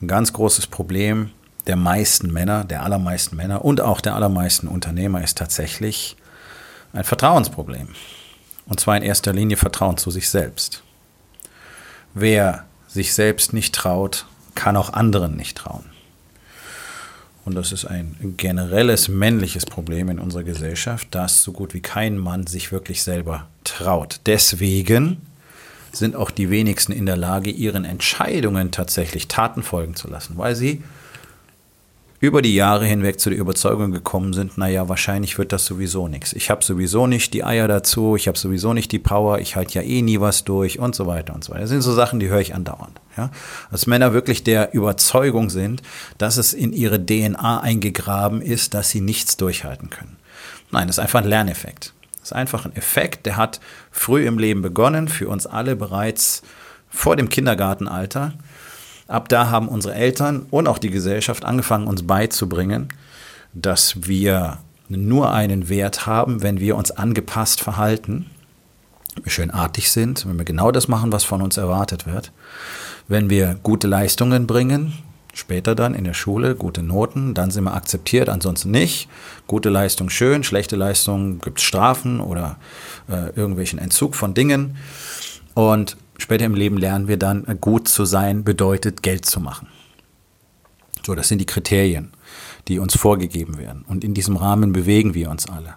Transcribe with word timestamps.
Ein 0.00 0.08
ganz 0.08 0.32
großes 0.32 0.66
Problem 0.66 1.30
der 1.66 1.76
meisten 1.76 2.32
Männer, 2.32 2.64
der 2.64 2.82
allermeisten 2.82 3.36
Männer 3.36 3.64
und 3.64 3.80
auch 3.80 4.00
der 4.00 4.14
allermeisten 4.14 4.68
Unternehmer 4.68 5.22
ist 5.22 5.38
tatsächlich 5.38 6.16
ein 6.92 7.04
Vertrauensproblem. 7.04 7.88
Und 8.66 8.80
zwar 8.80 8.96
in 8.96 9.02
erster 9.02 9.32
Linie 9.32 9.56
Vertrauen 9.56 9.96
zu 9.96 10.10
sich 10.10 10.28
selbst. 10.28 10.82
Wer 12.14 12.64
sich 12.88 13.12
selbst 13.12 13.52
nicht 13.52 13.74
traut, 13.74 14.26
kann 14.54 14.76
auch 14.76 14.92
anderen 14.92 15.36
nicht 15.36 15.56
trauen. 15.56 15.84
Und 17.44 17.56
das 17.56 17.72
ist 17.72 17.84
ein 17.84 18.34
generelles 18.38 19.08
männliches 19.08 19.66
Problem 19.66 20.08
in 20.08 20.18
unserer 20.18 20.44
Gesellschaft, 20.44 21.08
dass 21.10 21.42
so 21.42 21.52
gut 21.52 21.74
wie 21.74 21.82
kein 21.82 22.16
Mann 22.16 22.46
sich 22.46 22.72
wirklich 22.72 23.02
selber 23.02 23.48
traut. 23.64 24.20
Deswegen 24.24 25.20
sind 25.96 26.16
auch 26.16 26.30
die 26.30 26.50
wenigsten 26.50 26.92
in 26.92 27.06
der 27.06 27.16
Lage, 27.16 27.50
ihren 27.50 27.84
Entscheidungen 27.84 28.70
tatsächlich 28.70 29.28
Taten 29.28 29.62
folgen 29.62 29.94
zu 29.94 30.08
lassen, 30.08 30.36
weil 30.36 30.54
sie 30.54 30.82
über 32.24 32.40
die 32.40 32.54
Jahre 32.54 32.86
hinweg 32.86 33.20
zu 33.20 33.28
der 33.28 33.38
Überzeugung 33.38 33.92
gekommen 33.92 34.32
sind, 34.32 34.56
naja, 34.56 34.88
wahrscheinlich 34.88 35.36
wird 35.36 35.52
das 35.52 35.66
sowieso 35.66 36.08
nichts. 36.08 36.32
Ich 36.32 36.50
habe 36.50 36.64
sowieso 36.64 37.06
nicht 37.06 37.34
die 37.34 37.44
Eier 37.44 37.68
dazu, 37.68 38.16
ich 38.16 38.28
habe 38.28 38.38
sowieso 38.38 38.72
nicht 38.72 38.92
die 38.92 38.98
Power, 38.98 39.40
ich 39.40 39.56
halte 39.56 39.74
ja 39.74 39.82
eh 39.82 40.00
nie 40.00 40.20
was 40.20 40.44
durch 40.44 40.78
und 40.78 40.94
so 40.94 41.06
weiter 41.06 41.34
und 41.34 41.44
so 41.44 41.52
weiter. 41.52 41.62
Das 41.62 41.70
sind 41.70 41.82
so 41.82 41.92
Sachen, 41.92 42.20
die 42.20 42.28
höre 42.28 42.40
ich 42.40 42.54
andauernd. 42.54 42.98
Ja? 43.18 43.30
Dass 43.70 43.86
Männer 43.86 44.14
wirklich 44.14 44.42
der 44.42 44.72
Überzeugung 44.72 45.50
sind, 45.50 45.82
dass 46.16 46.38
es 46.38 46.54
in 46.54 46.72
ihre 46.72 47.04
DNA 47.04 47.60
eingegraben 47.60 48.40
ist, 48.40 48.72
dass 48.72 48.88
sie 48.88 49.02
nichts 49.02 49.36
durchhalten 49.36 49.90
können. 49.90 50.16
Nein, 50.70 50.86
das 50.86 50.96
ist 50.96 51.02
einfach 51.02 51.20
ein 51.20 51.28
Lerneffekt. 51.28 51.92
Das 52.24 52.30
ist 52.30 52.36
einfach 52.38 52.64
ein 52.64 52.74
Effekt, 52.74 53.26
der 53.26 53.36
hat 53.36 53.60
früh 53.90 54.26
im 54.26 54.38
Leben 54.38 54.62
begonnen, 54.62 55.08
für 55.08 55.28
uns 55.28 55.46
alle 55.46 55.76
bereits 55.76 56.40
vor 56.88 57.16
dem 57.16 57.28
Kindergartenalter. 57.28 58.32
Ab 59.08 59.28
da 59.28 59.50
haben 59.50 59.68
unsere 59.68 59.94
Eltern 59.94 60.46
und 60.50 60.66
auch 60.66 60.78
die 60.78 60.88
Gesellschaft 60.88 61.44
angefangen, 61.44 61.86
uns 61.86 62.06
beizubringen, 62.06 62.88
dass 63.52 64.06
wir 64.06 64.56
nur 64.88 65.34
einen 65.34 65.68
Wert 65.68 66.06
haben, 66.06 66.42
wenn 66.42 66.60
wir 66.60 66.76
uns 66.76 66.92
angepasst 66.92 67.60
verhalten, 67.60 68.30
wenn 69.16 69.24
wir 69.26 69.30
schön 69.30 69.50
artig 69.50 69.90
sind, 69.90 70.26
wenn 70.26 70.38
wir 70.38 70.46
genau 70.46 70.70
das 70.70 70.88
machen, 70.88 71.12
was 71.12 71.24
von 71.24 71.42
uns 71.42 71.58
erwartet 71.58 72.06
wird, 72.06 72.32
wenn 73.06 73.28
wir 73.28 73.58
gute 73.62 73.86
Leistungen 73.86 74.46
bringen, 74.46 74.94
Später 75.34 75.74
dann 75.74 75.94
in 75.94 76.04
der 76.04 76.14
Schule 76.14 76.54
gute 76.54 76.82
Noten, 76.84 77.34
dann 77.34 77.50
sind 77.50 77.64
wir 77.64 77.74
akzeptiert, 77.74 78.28
ansonsten 78.28 78.70
nicht. 78.70 79.08
Gute 79.48 79.68
Leistung 79.68 80.08
schön, 80.08 80.44
schlechte 80.44 80.76
Leistung 80.76 81.40
gibt 81.40 81.58
es 81.58 81.64
Strafen 81.64 82.20
oder 82.20 82.56
äh, 83.08 83.30
irgendwelchen 83.34 83.80
Entzug 83.80 84.14
von 84.14 84.32
Dingen. 84.32 84.76
Und 85.54 85.96
später 86.18 86.44
im 86.44 86.54
Leben 86.54 86.78
lernen 86.78 87.08
wir 87.08 87.16
dann, 87.16 87.44
gut 87.60 87.88
zu 87.88 88.04
sein 88.04 88.44
bedeutet 88.44 89.02
Geld 89.02 89.24
zu 89.26 89.40
machen. 89.40 89.66
So, 91.04 91.16
das 91.16 91.26
sind 91.26 91.40
die 91.40 91.46
Kriterien, 91.46 92.12
die 92.68 92.78
uns 92.78 92.96
vorgegeben 92.96 93.58
werden. 93.58 93.84
Und 93.88 94.04
in 94.04 94.14
diesem 94.14 94.36
Rahmen 94.36 94.72
bewegen 94.72 95.14
wir 95.14 95.30
uns 95.30 95.48
alle. 95.48 95.74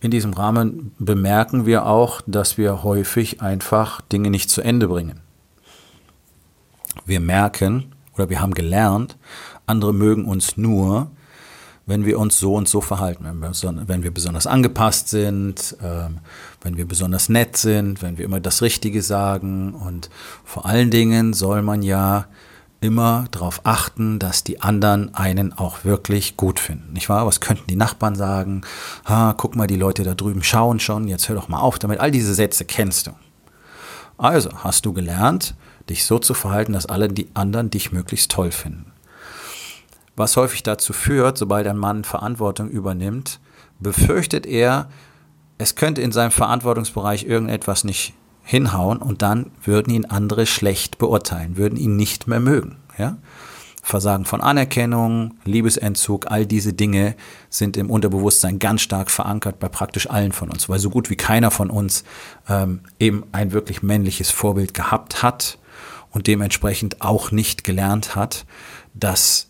In 0.00 0.12
diesem 0.12 0.34
Rahmen 0.34 0.92
bemerken 1.00 1.66
wir 1.66 1.86
auch, 1.86 2.22
dass 2.26 2.58
wir 2.58 2.84
häufig 2.84 3.42
einfach 3.42 4.00
Dinge 4.02 4.30
nicht 4.30 4.50
zu 4.50 4.62
Ende 4.62 4.86
bringen. 4.86 5.20
Wir 7.04 7.20
merken, 7.20 7.91
oder 8.14 8.30
wir 8.30 8.40
haben 8.40 8.54
gelernt, 8.54 9.16
andere 9.66 9.92
mögen 9.92 10.24
uns 10.24 10.56
nur, 10.56 11.10
wenn 11.86 12.04
wir 12.04 12.18
uns 12.18 12.38
so 12.38 12.54
und 12.54 12.68
so 12.68 12.80
verhalten, 12.80 13.24
wenn 13.24 13.40
wir, 13.40 13.88
wenn 13.88 14.02
wir 14.02 14.12
besonders 14.12 14.46
angepasst 14.46 15.08
sind, 15.08 15.76
ähm, 15.82 16.18
wenn 16.60 16.76
wir 16.76 16.86
besonders 16.86 17.28
nett 17.28 17.56
sind, 17.56 18.02
wenn 18.02 18.18
wir 18.18 18.24
immer 18.24 18.40
das 18.40 18.62
Richtige 18.62 19.02
sagen. 19.02 19.74
Und 19.74 20.08
vor 20.44 20.64
allen 20.66 20.90
Dingen 20.90 21.32
soll 21.32 21.62
man 21.62 21.82
ja 21.82 22.26
immer 22.80 23.26
darauf 23.30 23.60
achten, 23.64 24.18
dass 24.18 24.44
die 24.44 24.60
anderen 24.60 25.14
einen 25.14 25.52
auch 25.52 25.84
wirklich 25.84 26.36
gut 26.36 26.60
finden. 26.60 26.92
Nicht 26.92 27.08
wahr? 27.08 27.26
Was 27.26 27.40
könnten 27.40 27.66
die 27.68 27.76
Nachbarn 27.76 28.14
sagen? 28.14 28.62
Ha, 29.04 29.34
guck 29.36 29.56
mal, 29.56 29.66
die 29.66 29.76
Leute 29.76 30.02
da 30.02 30.14
drüben 30.14 30.42
schauen 30.42 30.80
schon, 30.80 31.08
jetzt 31.08 31.28
hör 31.28 31.36
doch 31.36 31.48
mal 31.48 31.60
auf 31.60 31.78
damit. 31.78 32.00
All 32.00 32.10
diese 32.10 32.34
Sätze 32.34 32.64
kennst 32.64 33.06
du. 33.06 33.12
Also 34.18 34.50
hast 34.62 34.84
du 34.84 34.92
gelernt, 34.92 35.54
dich 35.92 36.04
so 36.04 36.18
zu 36.18 36.34
verhalten, 36.34 36.72
dass 36.72 36.86
alle 36.86 37.08
die 37.08 37.28
anderen 37.34 37.70
dich 37.70 37.92
möglichst 37.92 38.30
toll 38.30 38.50
finden. 38.50 38.92
Was 40.16 40.36
häufig 40.36 40.62
dazu 40.62 40.92
führt, 40.92 41.38
sobald 41.38 41.66
ein 41.66 41.78
Mann 41.78 42.04
Verantwortung 42.04 42.68
übernimmt, 42.68 43.40
befürchtet 43.78 44.46
er, 44.46 44.88
es 45.58 45.74
könnte 45.74 46.02
in 46.02 46.12
seinem 46.12 46.30
Verantwortungsbereich 46.30 47.24
irgendetwas 47.24 47.84
nicht 47.84 48.14
hinhauen 48.42 48.98
und 48.98 49.22
dann 49.22 49.52
würden 49.64 49.94
ihn 49.94 50.06
andere 50.06 50.46
schlecht 50.46 50.98
beurteilen, 50.98 51.56
würden 51.56 51.78
ihn 51.78 51.96
nicht 51.96 52.26
mehr 52.26 52.40
mögen. 52.40 52.76
Ja? 52.98 53.16
Versagen 53.84 54.24
von 54.24 54.40
Anerkennung, 54.40 55.34
Liebesentzug, 55.44 56.30
all 56.30 56.46
diese 56.46 56.72
Dinge 56.72 57.16
sind 57.50 57.76
im 57.76 57.90
Unterbewusstsein 57.90 58.60
ganz 58.60 58.80
stark 58.80 59.10
verankert 59.10 59.58
bei 59.58 59.68
praktisch 59.68 60.08
allen 60.08 60.30
von 60.30 60.50
uns, 60.50 60.68
weil 60.68 60.78
so 60.78 60.88
gut 60.88 61.10
wie 61.10 61.16
keiner 61.16 61.50
von 61.50 61.68
uns 61.68 62.04
ähm, 62.48 62.80
eben 63.00 63.24
ein 63.32 63.50
wirklich 63.50 63.82
männliches 63.82 64.30
Vorbild 64.30 64.72
gehabt 64.72 65.24
hat 65.24 65.58
und 66.12 66.28
dementsprechend 66.28 67.02
auch 67.02 67.32
nicht 67.32 67.64
gelernt 67.64 68.14
hat, 68.14 68.46
dass 68.94 69.48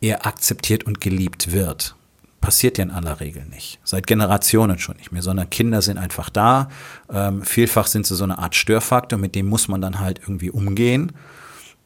er 0.00 0.26
akzeptiert 0.26 0.84
und 0.84 1.02
geliebt 1.02 1.52
wird. 1.52 1.96
Passiert 2.40 2.78
ja 2.78 2.84
in 2.84 2.90
aller 2.90 3.20
Regel 3.20 3.44
nicht. 3.44 3.78
Seit 3.84 4.06
Generationen 4.06 4.78
schon 4.78 4.96
nicht 4.96 5.12
mehr, 5.12 5.20
sondern 5.20 5.50
Kinder 5.50 5.82
sind 5.82 5.98
einfach 5.98 6.30
da. 6.30 6.70
Ähm, 7.12 7.42
vielfach 7.42 7.86
sind 7.86 8.06
sie 8.06 8.16
so 8.16 8.24
eine 8.24 8.38
Art 8.38 8.54
Störfaktor, 8.54 9.18
mit 9.18 9.34
dem 9.34 9.46
muss 9.46 9.68
man 9.68 9.82
dann 9.82 9.98
halt 10.00 10.20
irgendwie 10.22 10.50
umgehen. 10.50 11.12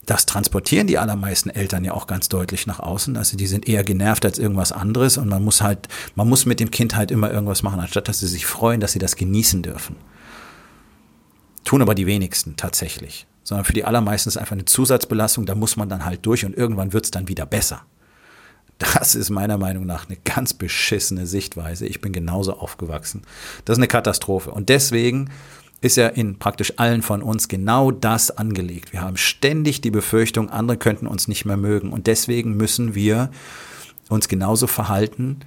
Das 0.06 0.26
transportieren 0.26 0.86
die 0.86 0.98
allermeisten 0.98 1.50
Eltern 1.50 1.84
ja 1.84 1.92
auch 1.92 2.06
ganz 2.06 2.28
deutlich 2.28 2.66
nach 2.66 2.80
außen. 2.80 3.16
Also 3.16 3.36
die 3.36 3.46
sind 3.46 3.68
eher 3.68 3.84
genervt 3.84 4.24
als 4.24 4.38
irgendwas 4.38 4.72
anderes 4.72 5.16
und 5.16 5.28
man 5.28 5.42
muss 5.42 5.62
halt, 5.62 5.88
man 6.14 6.28
muss 6.28 6.46
mit 6.46 6.60
dem 6.60 6.70
Kind 6.70 6.96
halt 6.96 7.10
immer 7.10 7.30
irgendwas 7.30 7.62
machen, 7.62 7.80
anstatt 7.80 8.08
dass 8.08 8.20
sie 8.20 8.26
sich 8.26 8.46
freuen, 8.46 8.80
dass 8.80 8.92
sie 8.92 8.98
das 8.98 9.16
genießen 9.16 9.62
dürfen. 9.62 9.96
Tun 11.64 11.80
aber 11.80 11.94
die 11.94 12.06
wenigsten 12.06 12.56
tatsächlich 12.56 13.26
sondern 13.44 13.66
für 13.66 13.74
die 13.74 13.84
allermeisten 13.84 14.30
ist 14.30 14.38
einfach 14.38 14.52
eine 14.52 14.64
Zusatzbelastung, 14.64 15.46
da 15.46 15.54
muss 15.54 15.76
man 15.76 15.88
dann 15.88 16.04
halt 16.04 16.26
durch 16.26 16.44
und 16.44 16.56
irgendwann 16.56 16.92
wird 16.92 17.04
es 17.04 17.10
dann 17.10 17.28
wieder 17.28 17.46
besser. 17.46 17.82
Das 18.78 19.14
ist 19.14 19.30
meiner 19.30 19.56
Meinung 19.56 19.86
nach 19.86 20.08
eine 20.08 20.18
ganz 20.24 20.52
beschissene 20.52 21.28
Sichtweise. 21.28 21.86
Ich 21.86 22.00
bin 22.00 22.12
genauso 22.12 22.54
aufgewachsen. 22.54 23.22
Das 23.64 23.74
ist 23.74 23.78
eine 23.78 23.86
Katastrophe. 23.86 24.50
Und 24.50 24.68
deswegen 24.68 25.30
ist 25.84 25.96
ja 25.96 26.08
in 26.08 26.38
praktisch 26.38 26.72
allen 26.78 27.02
von 27.02 27.22
uns 27.22 27.46
genau 27.46 27.90
das 27.90 28.30
angelegt. 28.30 28.94
Wir 28.94 29.02
haben 29.02 29.18
ständig 29.18 29.82
die 29.82 29.90
Befürchtung, 29.90 30.48
andere 30.48 30.78
könnten 30.78 31.06
uns 31.06 31.28
nicht 31.28 31.44
mehr 31.44 31.58
mögen. 31.58 31.92
Und 31.92 32.06
deswegen 32.06 32.56
müssen 32.56 32.94
wir 32.94 33.30
uns 34.08 34.28
genauso 34.28 34.66
verhalten, 34.66 35.40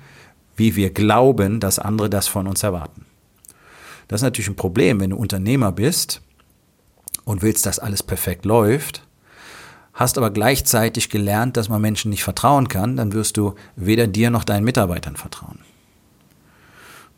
wie 0.56 0.76
wir 0.76 0.92
glauben, 0.92 1.60
dass 1.60 1.80
andere 1.80 2.08
das 2.08 2.28
von 2.28 2.48
uns 2.48 2.62
erwarten. 2.62 3.06
Das 4.08 4.20
ist 4.20 4.26
natürlich 4.26 4.48
ein 4.48 4.56
Problem, 4.56 5.00
wenn 5.00 5.10
du 5.10 5.18
Unternehmer 5.18 5.72
bist 5.72 6.22
und 7.26 7.42
willst, 7.42 7.66
dass 7.66 7.80
alles 7.80 8.04
perfekt 8.04 8.46
läuft, 8.46 9.08
hast 9.94 10.20
aber 10.20 10.30
gleichzeitig 10.30 11.10
gelernt, 11.10 11.58
dass 11.58 11.68
man 11.68 11.82
Menschen 11.82 12.12
nicht 12.12 12.24
vertrauen 12.24 12.68
kann, 12.68 12.96
dann 12.96 13.12
wirst 13.12 13.38
du 13.38 13.56
weder 13.76 14.06
dir 14.06 14.30
noch 14.30 14.44
deinen 14.44 14.66
Mitarbeitern 14.66 15.16
vertrauen. 15.16 15.60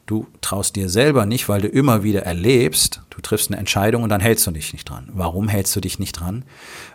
Du 0.10 0.26
traust 0.42 0.76
dir 0.76 0.90
selber 0.90 1.28
nicht, 1.28 1.50
weil 1.50 1.62
du 1.62 1.68
immer 1.68 2.02
wieder 2.02 2.24
erlebst, 2.24 3.04
du 3.12 3.22
triffst 3.22 3.52
eine 3.52 3.60
Entscheidung 3.60 4.02
und 4.02 4.10
dann 4.10 4.22
hältst 4.22 4.48
du 4.48 4.50
dich 4.50 4.74
nicht 4.74 4.90
dran. 4.90 5.08
Warum 5.14 5.48
hältst 5.48 5.76
du 5.76 5.82
dich 5.82 6.00
nicht 6.00 6.14
dran? 6.14 6.46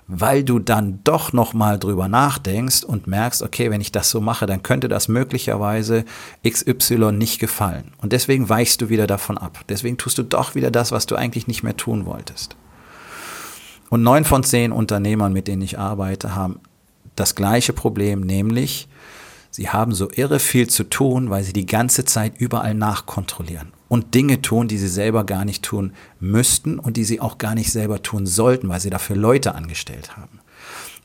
Weil 0.09 0.43
du 0.43 0.59
dann 0.59 0.99
doch 1.05 1.33
noch 1.33 1.55
mal 1.55 1.79
drüber 1.79 2.09
nachdenkst 2.09 2.83
und 2.83 3.07
merkst, 3.07 3.45
okay, 3.45 3.71
wenn 3.71 3.81
ich 3.81 3.93
das 3.93 4.11
so 4.11 4.21
mache, 4.21 4.47
dann 4.47 4.65
könnte 4.65 4.89
das 4.89 5.07
möglicherweise 5.07 6.05
XY 6.45 7.13
nicht 7.13 7.39
gefallen. 7.39 7.93
Und 7.99 8.13
deswegen 8.13 8.49
weichst 8.49 8.83
du 8.83 8.89
wieder 8.89 9.07
davon 9.07 9.39
ab. 9.39 9.61
Deswegen 9.69 9.97
tust 9.97 10.19
du 10.19 10.25
doch 10.25 10.57
wieder 10.57 10.73
das, 10.73 10.91
was 10.91 11.07
du 11.07 11.15
eigentlich 11.15 11.47
nicht 11.47 11.63
mehr 11.63 11.77
tun 11.77 12.07
wolltest. 12.07 12.57
Und 13.91 14.03
neun 14.03 14.25
von 14.25 14.43
zehn 14.43 14.73
Unternehmern, 14.73 15.33
mit 15.33 15.47
denen 15.47 15.63
ich 15.63 15.79
arbeite, 15.79 16.35
haben 16.35 16.59
das 17.15 17.37
gleiche 17.37 17.75
Problem, 17.75 18.23
nämlich 18.23 18.89
sie 19.55 19.69
haben 19.69 19.95
so 19.95 20.11
irre 20.11 20.41
viel 20.41 20.69
zu 20.69 20.83
tun, 20.83 21.31
weil 21.31 21.45
sie 21.45 21.53
die 21.53 21.67
ganze 21.67 22.05
Zeit 22.05 22.33
überall 22.39 22.75
nachkontrollieren 22.75 23.73
und 23.87 24.15
Dinge 24.17 24.43
tun, 24.43 24.67
die 24.67 24.79
sie 24.79 24.89
selber 24.89 25.23
gar 25.23 25.45
nicht 25.45 25.63
tun 25.63 25.93
müssten 26.19 26.81
und 26.81 26.97
die 26.97 27.05
sie 27.05 27.21
auch 27.21 27.39
gar 27.39 27.55
nicht 27.55 27.71
selber 27.71 28.03
tun 28.03 28.27
sollten, 28.27 28.69
weil 28.69 28.81
sie 28.81 28.91
dafür 28.91 29.15
Leute 29.15 29.55
angestellt 29.55 30.17
haben. 30.17 30.41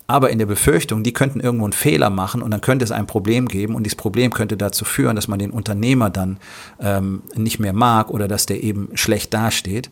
aber 0.08 0.32
in 0.32 0.40
der 0.40 0.48
Befürchtung, 0.48 1.04
die 1.04 1.14
könnten 1.14 1.40
irgendwo 1.40 1.66
einen 1.66 1.74
Fehler 1.74 2.10
machen 2.10 2.42
und 2.42 2.50
dann 2.50 2.62
könnte 2.62 2.84
es 2.84 2.92
ein 2.92 3.06
Problem 3.06 3.48
geben 3.48 3.76
und 3.76 3.84
dieses 3.84 3.96
Problem 3.96 4.34
könnte 4.34 4.58
dazu 4.58 4.84
führen, 4.84 5.16
dass 5.16 5.28
man 5.28 5.38
den 5.38 5.52
Unternehmer 5.52 6.10
dann 6.10 6.40
ähm, 6.80 7.22
nicht 7.36 7.60
mehr 7.60 7.74
mag 7.74 8.10
oder 8.10 8.28
dass 8.28 8.48
der 8.48 8.64
eben 8.64 8.90
schlecht 8.96 9.32
dasteht, 9.36 9.92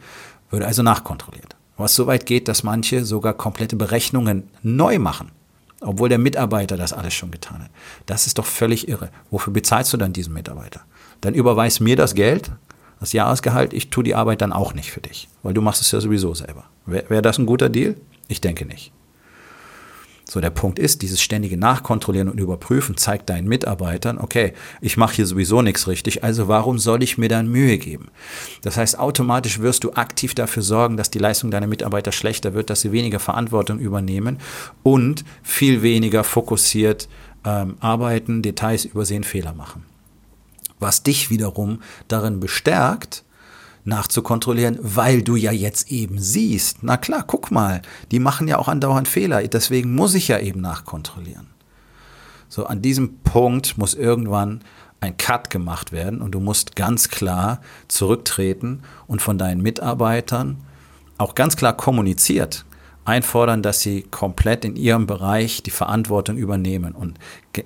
würde 0.50 0.66
also 0.66 0.82
nachkontrolliert. 0.82 1.56
Was 1.78 1.94
so 1.94 2.08
weit 2.08 2.26
geht, 2.26 2.48
dass 2.48 2.64
manche 2.64 3.06
sogar 3.06 3.36
komplette 3.36 3.76
Berechnungen 3.76 4.50
neu 4.64 4.98
machen, 4.98 5.30
obwohl 5.82 6.10
der 6.10 6.18
Mitarbeiter 6.18 6.78
das 6.78 6.94
alles 6.94 7.14
schon 7.14 7.32
getan 7.32 7.64
hat. 7.64 7.72
Das 8.06 8.28
ist 8.28 8.38
doch 8.38 8.46
völlig 8.46 8.88
irre. 8.88 9.10
Wofür 9.32 9.54
bezahlst 9.54 9.94
du 9.94 9.98
dann 9.98 10.14
diesen 10.14 10.34
Mitarbeiter? 10.34 10.82
Dann 11.22 11.34
überweis 11.34 11.80
mir 11.80 11.96
das 11.96 12.16
Geld, 12.16 12.52
das 13.00 13.14
Jahresgehalt, 13.14 13.74
ich 13.74 13.90
tue 13.90 14.04
die 14.04 14.16
Arbeit 14.16 14.42
dann 14.42 14.54
auch 14.54 14.74
nicht 14.74 14.92
für 14.92 15.02
dich, 15.02 15.30
weil 15.44 15.54
du 15.54 15.62
machst 15.62 15.82
es 15.82 15.92
ja 15.92 16.02
sowieso 16.02 16.34
selber. 16.34 16.66
Wäre 16.86 17.10
wär 17.10 17.22
das 17.22 17.38
ein 17.38 17.46
guter 17.46 17.70
Deal? 17.70 17.96
Ich 18.28 18.42
denke 18.42 18.66
nicht. 18.66 18.92
So, 20.30 20.42
der 20.42 20.50
Punkt 20.50 20.78
ist, 20.78 21.04
dieses 21.04 21.22
ständige 21.22 21.58
Nachkontrollieren 21.58 22.28
und 22.30 22.38
Überprüfen 22.38 22.98
zeigt 22.98 23.30
deinen 23.30 23.48
Mitarbeitern, 23.48 24.18
okay, 24.18 24.54
ich 24.82 24.98
mache 24.98 25.16
hier 25.16 25.26
sowieso 25.26 25.62
nichts 25.62 25.88
richtig, 25.88 26.22
also 26.22 26.50
warum 26.50 26.80
soll 26.80 27.02
ich 27.02 27.18
mir 27.18 27.30
dann 27.30 27.48
Mühe 27.48 27.78
geben? 27.78 28.10
Das 28.62 28.76
heißt, 28.76 29.00
automatisch 29.00 29.60
wirst 29.60 29.86
du 29.86 29.94
aktiv 29.94 30.36
dafür 30.36 30.64
sorgen, 30.64 30.98
dass 30.98 31.12
die 31.12 31.20
Leistung 31.20 31.50
deiner 31.50 31.68
Mitarbeiter 31.68 32.12
schlechter 32.12 32.54
wird, 32.54 32.70
dass 32.70 32.82
sie 32.82 32.92
weniger 32.92 33.20
Verantwortung 33.20 33.80
übernehmen 33.80 34.40
und 34.84 35.24
viel 35.44 35.82
weniger 35.82 36.26
fokussiert 36.26 37.08
ähm, 37.46 37.78
arbeiten, 37.80 38.42
Details 38.42 38.84
übersehen, 38.84 39.24
Fehler 39.24 39.54
machen. 39.54 39.86
Was 40.80 41.04
dich 41.04 41.30
wiederum 41.30 41.82
darin 42.10 42.42
bestärkt, 42.42 43.24
nachzukontrollieren, 43.88 44.78
weil 44.82 45.22
du 45.22 45.36
ja 45.36 45.52
jetzt 45.52 45.92
eben 45.92 46.20
siehst, 46.20 46.80
na 46.82 46.98
klar, 46.98 47.24
guck 47.26 47.52
mal, 47.52 47.82
die 48.12 48.20
machen 48.20 48.48
ja 48.48 48.58
auch 48.58 48.68
andauernd 48.68 49.08
Fehler, 49.08 49.46
deswegen 49.48 49.96
muss 49.96 50.14
ich 50.14 50.28
ja 50.28 50.40
eben 50.40 50.62
nachkontrollieren. 50.62 51.48
So, 52.50 52.66
an 52.66 52.82
diesem 52.82 53.20
Punkt 53.20 53.78
muss 53.78 53.94
irgendwann 53.94 54.62
ein 55.00 55.18
Cut 55.18 55.50
gemacht 55.50 55.92
werden 55.92 56.22
und 56.22 56.32
du 56.32 56.40
musst 56.40 56.76
ganz 56.76 57.10
klar 57.10 57.62
zurücktreten 57.88 58.82
und 59.06 59.22
von 59.22 59.38
deinen 59.38 59.62
Mitarbeitern 59.62 60.58
auch 61.18 61.36
ganz 61.36 61.56
klar 61.56 61.76
kommuniziert 61.76 62.66
einfordern, 63.08 63.64
dass 63.64 63.80
sie 63.80 64.04
komplett 64.04 64.66
in 64.66 64.76
ihrem 64.76 65.08
Bereich 65.08 65.64
die 65.64 65.72
Verantwortung 65.72 66.38
übernehmen 66.38 66.94
und 66.94 67.18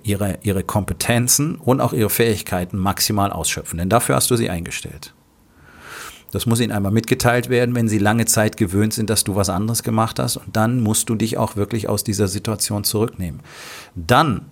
ihre, 0.03 0.38
ihre 0.44 0.63
Kompetenzen 0.63 1.56
und 1.56 1.81
auch 1.81 1.94
ihre 1.94 2.12
Fähigkeiten 2.12 2.77
maximal 2.77 3.31
ausschöpfen. 3.31 3.79
Denn 3.79 3.89
dafür 3.89 4.15
hast 4.15 4.29
du 4.29 4.35
sie 4.35 4.50
eingestellt. 4.50 5.13
Das 6.31 6.45
muss 6.45 6.60
ihnen 6.60 6.72
einmal 6.72 6.92
mitgeteilt 6.92 7.50
werden, 7.50 7.75
wenn 7.75 7.88
sie 7.88 8.00
lange 8.00 8.25
Zeit 8.25 8.57
gewöhnt 8.57 8.94
sind, 8.94 9.10
dass 9.10 9.24
du 9.24 9.36
was 9.36 9.50
anderes 9.50 9.83
gemacht 9.83 10.18
hast. 10.18 10.38
Und 10.38 10.56
dann 10.56 10.81
musst 10.81 11.10
du 11.10 11.16
dich 11.16 11.38
auch 11.38 11.56
wirklich 11.56 11.89
aus 11.89 12.04
dieser 12.04 12.28
Situation 12.28 12.83
zurücknehmen. 12.83 13.42
Dann 13.95 14.45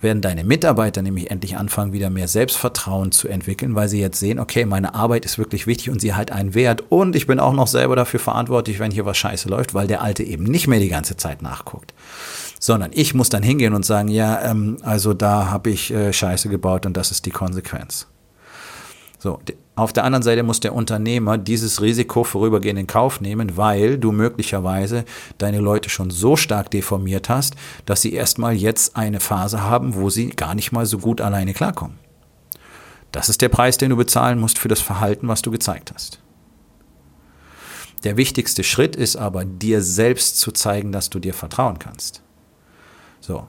werden 0.00 0.22
deine 0.22 0.44
Mitarbeiter 0.44 1.02
nämlich 1.02 1.30
endlich 1.30 1.56
anfangen, 1.56 1.92
wieder 1.92 2.10
mehr 2.10 2.28
Selbstvertrauen 2.28 3.10
zu 3.10 3.28
entwickeln, 3.28 3.74
weil 3.74 3.88
sie 3.88 4.00
jetzt 4.00 4.20
sehen, 4.20 4.38
okay, 4.38 4.64
meine 4.64 4.94
Arbeit 4.94 5.24
ist 5.24 5.38
wirklich 5.38 5.66
wichtig 5.66 5.90
und 5.90 6.00
sie 6.00 6.14
hat 6.14 6.30
einen 6.30 6.54
Wert 6.54 6.84
und 6.88 7.16
ich 7.16 7.26
bin 7.26 7.40
auch 7.40 7.52
noch 7.52 7.66
selber 7.66 7.96
dafür 7.96 8.20
verantwortlich, 8.20 8.78
wenn 8.78 8.92
hier 8.92 9.06
was 9.06 9.16
scheiße 9.16 9.48
läuft, 9.48 9.74
weil 9.74 9.88
der 9.88 10.02
Alte 10.02 10.22
eben 10.22 10.44
nicht 10.44 10.68
mehr 10.68 10.78
die 10.78 10.88
ganze 10.88 11.16
Zeit 11.16 11.42
nachguckt. 11.42 11.94
Sondern 12.60 12.90
ich 12.92 13.14
muss 13.14 13.28
dann 13.28 13.42
hingehen 13.42 13.74
und 13.74 13.84
sagen, 13.84 14.08
ja, 14.08 14.40
ähm, 14.42 14.78
also 14.82 15.14
da 15.14 15.50
habe 15.50 15.70
ich 15.70 15.92
äh, 15.92 16.12
Scheiße 16.12 16.48
gebaut 16.48 16.86
und 16.86 16.96
das 16.96 17.10
ist 17.10 17.26
die 17.26 17.30
Konsequenz. 17.30 18.06
So, 19.18 19.40
auf 19.74 19.92
der 19.92 20.04
anderen 20.04 20.22
Seite 20.22 20.44
muss 20.44 20.60
der 20.60 20.74
Unternehmer 20.74 21.38
dieses 21.38 21.82
Risiko 21.82 22.22
vorübergehend 22.22 22.78
in 22.78 22.86
Kauf 22.86 23.20
nehmen, 23.20 23.56
weil 23.56 23.98
du 23.98 24.12
möglicherweise 24.12 25.04
deine 25.38 25.58
Leute 25.58 25.90
schon 25.90 26.10
so 26.10 26.36
stark 26.36 26.70
deformiert 26.70 27.28
hast, 27.28 27.56
dass 27.84 28.00
sie 28.00 28.12
erstmal 28.12 28.54
jetzt 28.54 28.96
eine 28.96 29.18
Phase 29.18 29.62
haben, 29.62 29.94
wo 29.96 30.08
sie 30.08 30.30
gar 30.30 30.54
nicht 30.54 30.70
mal 30.70 30.86
so 30.86 30.98
gut 30.98 31.20
alleine 31.20 31.52
klarkommen. 31.52 31.98
Das 33.10 33.28
ist 33.28 33.42
der 33.42 33.48
Preis, 33.48 33.76
den 33.76 33.90
du 33.90 33.96
bezahlen 33.96 34.38
musst 34.38 34.58
für 34.58 34.68
das 34.68 34.80
Verhalten, 34.80 35.26
was 35.26 35.42
du 35.42 35.50
gezeigt 35.50 35.92
hast. 35.92 36.20
Der 38.04 38.16
wichtigste 38.16 38.62
Schritt 38.62 38.94
ist 38.94 39.16
aber, 39.16 39.44
dir 39.44 39.82
selbst 39.82 40.38
zu 40.38 40.52
zeigen, 40.52 40.92
dass 40.92 41.10
du 41.10 41.18
dir 41.18 41.34
vertrauen 41.34 41.80
kannst. 41.80 42.22
So, 43.20 43.46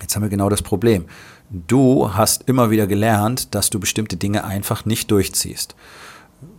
jetzt 0.00 0.14
haben 0.14 0.22
wir 0.22 0.30
genau 0.30 0.48
das 0.48 0.62
Problem. 0.62 1.04
Du 1.54 2.14
hast 2.14 2.48
immer 2.48 2.70
wieder 2.70 2.86
gelernt, 2.86 3.54
dass 3.54 3.68
du 3.68 3.78
bestimmte 3.78 4.16
Dinge 4.16 4.44
einfach 4.44 4.86
nicht 4.86 5.10
durchziehst 5.10 5.76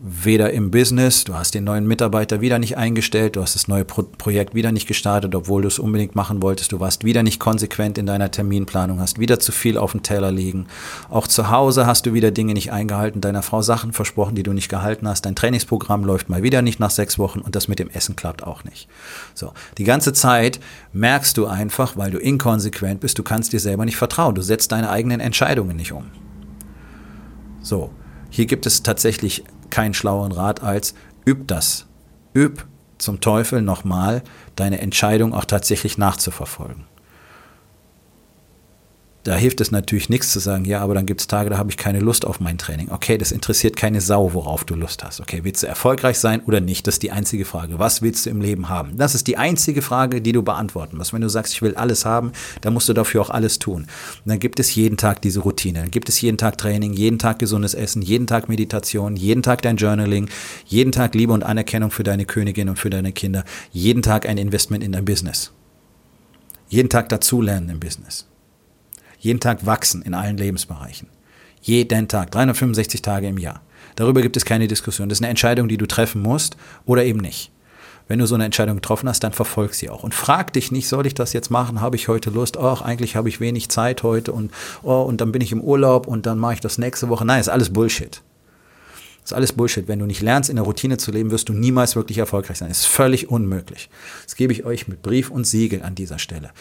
weder 0.02 0.52
im 0.52 0.72
Business, 0.72 1.24
du 1.24 1.34
hast 1.34 1.54
den 1.54 1.64
neuen 1.64 1.88
Mitarbeiter 1.88 2.42
wieder 2.42 2.60
nicht 2.60 2.78
eingestellt, 2.78 3.36
du 3.36 3.42
hast 3.42 3.56
das 3.56 3.68
neue 3.68 3.86
Pro 3.86 4.04
Projekt 4.04 4.54
wieder 4.54 4.72
nicht 4.72 4.88
gestartet, 4.88 5.36
obwohl 5.36 5.62
du 5.62 5.68
es 5.68 5.80
unbedingt 5.80 6.16
machen 6.16 6.42
wolltest, 6.42 6.72
du 6.72 6.80
warst 6.80 7.04
wieder 7.04 7.24
nicht 7.24 7.40
konsequent 7.40 7.98
in 7.98 8.06
deiner 8.06 8.32
Terminplanung, 8.32 9.00
hast 9.00 9.20
wieder 9.20 9.40
zu 9.40 9.52
viel 9.52 9.78
auf 9.78 9.92
dem 9.92 10.04
Teller 10.04 10.32
liegen. 10.32 10.68
Auch 11.10 11.28
zu 11.28 11.50
Hause 11.50 11.86
hast 11.86 12.06
du 12.06 12.14
wieder 12.14 12.32
Dinge 12.32 12.54
nicht 12.54 12.72
eingehalten, 12.72 13.22
deiner 13.22 13.44
Frau 13.44 13.62
Sachen 13.62 13.94
versprochen, 13.94 14.36
die 14.36 14.44
du 14.44 14.54
nicht 14.54 14.70
gehalten 14.70 15.08
hast, 15.08 15.26
dein 15.26 15.36
Trainingsprogramm 15.36 16.04
läuft 16.04 16.30
mal 16.30 16.44
wieder 16.44 16.62
nicht 16.62 16.80
nach 16.80 16.92
sechs 16.92 17.20
Wochen 17.20 17.40
und 17.40 17.56
das 17.56 17.68
mit 17.68 17.80
dem 17.80 17.90
Essen 17.90 18.16
klappt 18.16 18.44
auch 18.44 18.64
nicht. 18.64 18.88
So, 19.34 19.54
die 19.78 19.84
ganze 19.84 20.14
Zeit 20.14 20.60
merkst 20.92 21.38
du 21.38 21.46
einfach, 21.46 21.98
weil 21.98 22.12
du 22.12 22.20
inkonsequent 22.20 23.00
bist, 23.00 23.20
du 23.20 23.24
kannst 23.24 23.54
dir 23.54 23.60
selber 23.60 23.86
nicht 23.86 23.98
vertrauen, 23.98 24.36
du 24.36 24.42
setzt 24.42 24.72
deine 24.72 24.90
eigenen 24.90 25.20
Entscheidungen 25.20 25.76
nicht 25.76 25.92
um. 25.92 26.06
So, 27.62 27.92
hier 28.30 28.46
gibt 28.48 28.66
es 28.66 28.84
tatsächlich 28.84 29.44
keinen 29.70 29.94
schlaueren 29.94 30.32
Rat 30.32 30.64
als 30.64 30.94
üb 31.28 31.48
das. 31.48 31.88
Üb 32.36 32.66
zum 32.98 33.22
Teufel 33.22 33.62
nochmal 33.62 34.24
deine 34.56 34.80
Entscheidung 34.80 35.34
auch 35.34 35.46
tatsächlich 35.46 35.98
nachzuverfolgen. 35.98 36.86
Da 39.24 39.36
hilft 39.36 39.62
es 39.62 39.72
natürlich 39.72 40.10
nichts 40.10 40.34
zu 40.34 40.40
sagen, 40.40 40.66
ja, 40.66 40.82
aber 40.82 40.94
dann 40.96 41.06
gibt 41.06 41.22
es 41.22 41.28
Tage, 41.28 41.50
da 41.50 41.58
habe 41.58 41.72
ich 41.72 41.78
keine 41.78 42.02
Lust 42.02 42.26
auf 42.26 42.42
mein 42.42 42.58
Training. 42.58 42.90
Okay, 42.92 43.18
das 43.18 43.32
interessiert 43.32 43.78
keine 43.78 44.02
Sau, 44.02 44.34
worauf 44.34 44.66
du 44.66 44.76
Lust 44.76 45.02
hast. 45.02 45.22
Okay, 45.22 45.42
willst 45.44 45.64
du 45.64 45.68
erfolgreich 45.68 46.20
sein 46.20 46.42
oder 46.46 46.60
nicht? 46.60 46.88
Das 46.88 46.96
ist 46.96 47.04
die 47.04 47.12
einzige 47.12 47.46
Frage. 47.46 47.80
Was 47.80 48.02
willst 48.02 48.26
du 48.26 48.30
im 48.30 48.42
Leben 48.42 48.68
haben? 48.68 48.98
Das 48.98 49.16
ist 49.16 49.28
die 49.28 49.38
einzige 49.38 49.82
Frage, 49.82 50.22
die 50.22 50.34
du 50.34 50.44
beantworten 50.44 50.98
musst. 50.98 51.14
Wenn 51.14 51.22
du 51.22 51.30
sagst, 51.30 51.54
ich 51.54 51.62
will 51.62 51.76
alles 51.76 52.04
haben, 52.04 52.34
dann 52.60 52.74
musst 52.74 52.90
du 52.90 52.94
dafür 52.94 53.22
auch 53.22 53.30
alles 53.30 53.60
tun. 53.60 53.84
Und 53.84 53.88
dann 54.26 54.40
gibt 54.40 54.60
es 54.60 54.76
jeden 54.76 54.98
Tag 54.98 55.22
diese 55.22 55.40
Routine. 55.40 55.80
Dann 55.80 55.92
gibt 55.92 56.10
es 56.10 56.20
jeden 56.20 56.38
Tag 56.38 56.58
Training, 56.58 56.92
jeden 56.92 57.18
Tag 57.18 57.40
gesundes 57.40 57.76
Essen, 57.76 58.02
jeden 58.02 58.28
Tag 58.28 58.50
Meditation, 58.50 59.16
jeden 59.16 59.42
Tag 59.42 59.62
dein 59.62 59.78
Journaling, 59.78 60.28
jeden 60.66 60.92
Tag 60.92 61.16
Liebe 61.16 61.32
und 61.32 61.44
Anerkennung 61.44 61.92
für 61.92 62.04
deine 62.04 62.26
Königin 62.26 62.68
und 62.68 62.78
für 62.78 62.90
deine 62.90 63.14
Kinder, 63.14 63.46
jeden 63.72 64.02
Tag 64.02 64.28
ein 64.28 64.38
Investment 64.38 64.84
in 64.84 64.92
dein 64.92 65.06
Business. 65.06 65.54
Jeden 66.68 66.90
Tag 66.90 67.08
dazulernen 67.08 67.70
im 67.70 67.80
Business. 67.80 68.28
Jeden 69.24 69.40
Tag 69.40 69.66
wachsen 69.66 70.02
in 70.02 70.14
allen 70.14 70.36
Lebensbereichen. 70.36 71.08
Jeden 71.62 72.10
Tag, 72.10 72.32
365 72.32 73.02
Tage 73.02 73.28
im 73.28 73.38
Jahr. 73.38 73.62
Darüber 73.96 74.22
gibt 74.22 74.36
es 74.36 74.44
keine 74.44 74.68
Diskussion. 74.68 75.08
Das 75.08 75.20
ist 75.20 75.22
eine 75.22 75.30
Entscheidung, 75.30 75.70
die 75.70 75.78
du 75.78 75.86
treffen 75.86 76.22
musst 76.22 76.58
oder 76.86 77.06
eben 77.06 77.22
nicht. 77.22 77.50
Wenn 78.10 78.20
du 78.20 78.28
so 78.28 78.36
eine 78.36 78.44
Entscheidung 78.44 78.76
getroffen 78.76 79.08
hast, 79.08 79.24
dann 79.24 79.32
verfolg 79.32 79.76
sie 79.76 79.90
auch. 79.90 80.04
Und 80.04 80.14
frag 80.14 80.52
dich 80.52 80.74
nicht, 80.74 80.90
soll 80.90 81.08
ich 81.08 81.14
das 81.14 81.32
jetzt 81.32 81.52
machen? 81.52 81.80
Habe 81.80 81.96
ich 81.96 82.10
heute 82.10 82.32
Lust? 82.32 82.58
Ach, 82.58 82.82
eigentlich 82.82 83.16
habe 83.16 83.30
ich 83.30 83.40
wenig 83.40 83.70
Zeit 83.70 84.04
heute 84.04 84.34
und, 84.34 84.52
oh, 84.82 85.04
und 85.04 85.22
dann 85.22 85.32
bin 85.32 85.42
ich 85.42 85.54
im 85.54 85.62
Urlaub 85.62 86.06
und 86.06 86.26
dann 86.26 86.38
mache 86.38 86.56
ich 86.56 86.60
das 86.60 86.78
nächste 86.78 87.08
Woche. 87.08 87.24
Nein, 87.24 87.40
ist 87.40 87.48
alles 87.48 87.72
Bullshit. 87.72 88.22
Das 89.24 89.32
ist 89.32 89.38
alles 89.38 89.54
Bullshit. 89.54 89.88
Wenn 89.88 90.00
du 90.00 90.06
nicht 90.06 90.22
lernst, 90.22 90.50
in 90.50 90.58
der 90.58 90.66
Routine 90.66 90.98
zu 90.98 91.12
leben, 91.12 91.32
wirst 91.32 91.48
du 91.48 91.54
niemals 91.54 91.96
wirklich 91.96 92.18
erfolgreich 92.18 92.58
sein. 92.58 92.68
Das 92.68 92.80
ist 92.80 92.88
völlig 92.88 93.30
unmöglich. 93.30 93.90
Das 94.26 94.36
gebe 94.36 94.52
ich 94.52 94.66
euch 94.66 94.90
mit 94.90 95.02
Brief 95.02 95.30
und 95.30 95.48
Siegel 95.48 95.82
an 95.82 95.96
dieser 95.96 96.20
Stelle. 96.20 96.52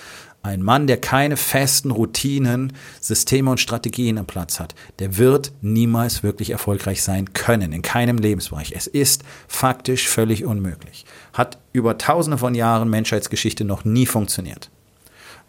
Ein 0.44 0.62
Mann, 0.62 0.86
der 0.86 0.96
keine 0.96 1.36
festen 1.36 1.90
Routinen, 1.90 2.72
Systeme 3.00 3.50
und 3.50 3.58
Strategien 3.58 4.16
am 4.16 4.26
Platz 4.26 4.60
hat, 4.60 4.76
der 5.00 5.18
wird 5.18 5.52
niemals 5.60 6.22
wirklich 6.22 6.50
erfolgreich 6.50 7.02
sein 7.02 7.32
können, 7.32 7.72
in 7.72 7.82
keinem 7.82 8.18
Lebensbereich. 8.18 8.72
Es 8.76 8.86
ist 8.86 9.24
faktisch 9.48 10.08
völlig 10.08 10.44
unmöglich. 10.44 11.04
Hat 11.32 11.58
über 11.72 11.98
tausende 11.98 12.38
von 12.38 12.54
Jahren 12.54 12.90
Menschheitsgeschichte 12.90 13.64
noch 13.64 13.84
nie 13.84 14.06
funktioniert. 14.06 14.70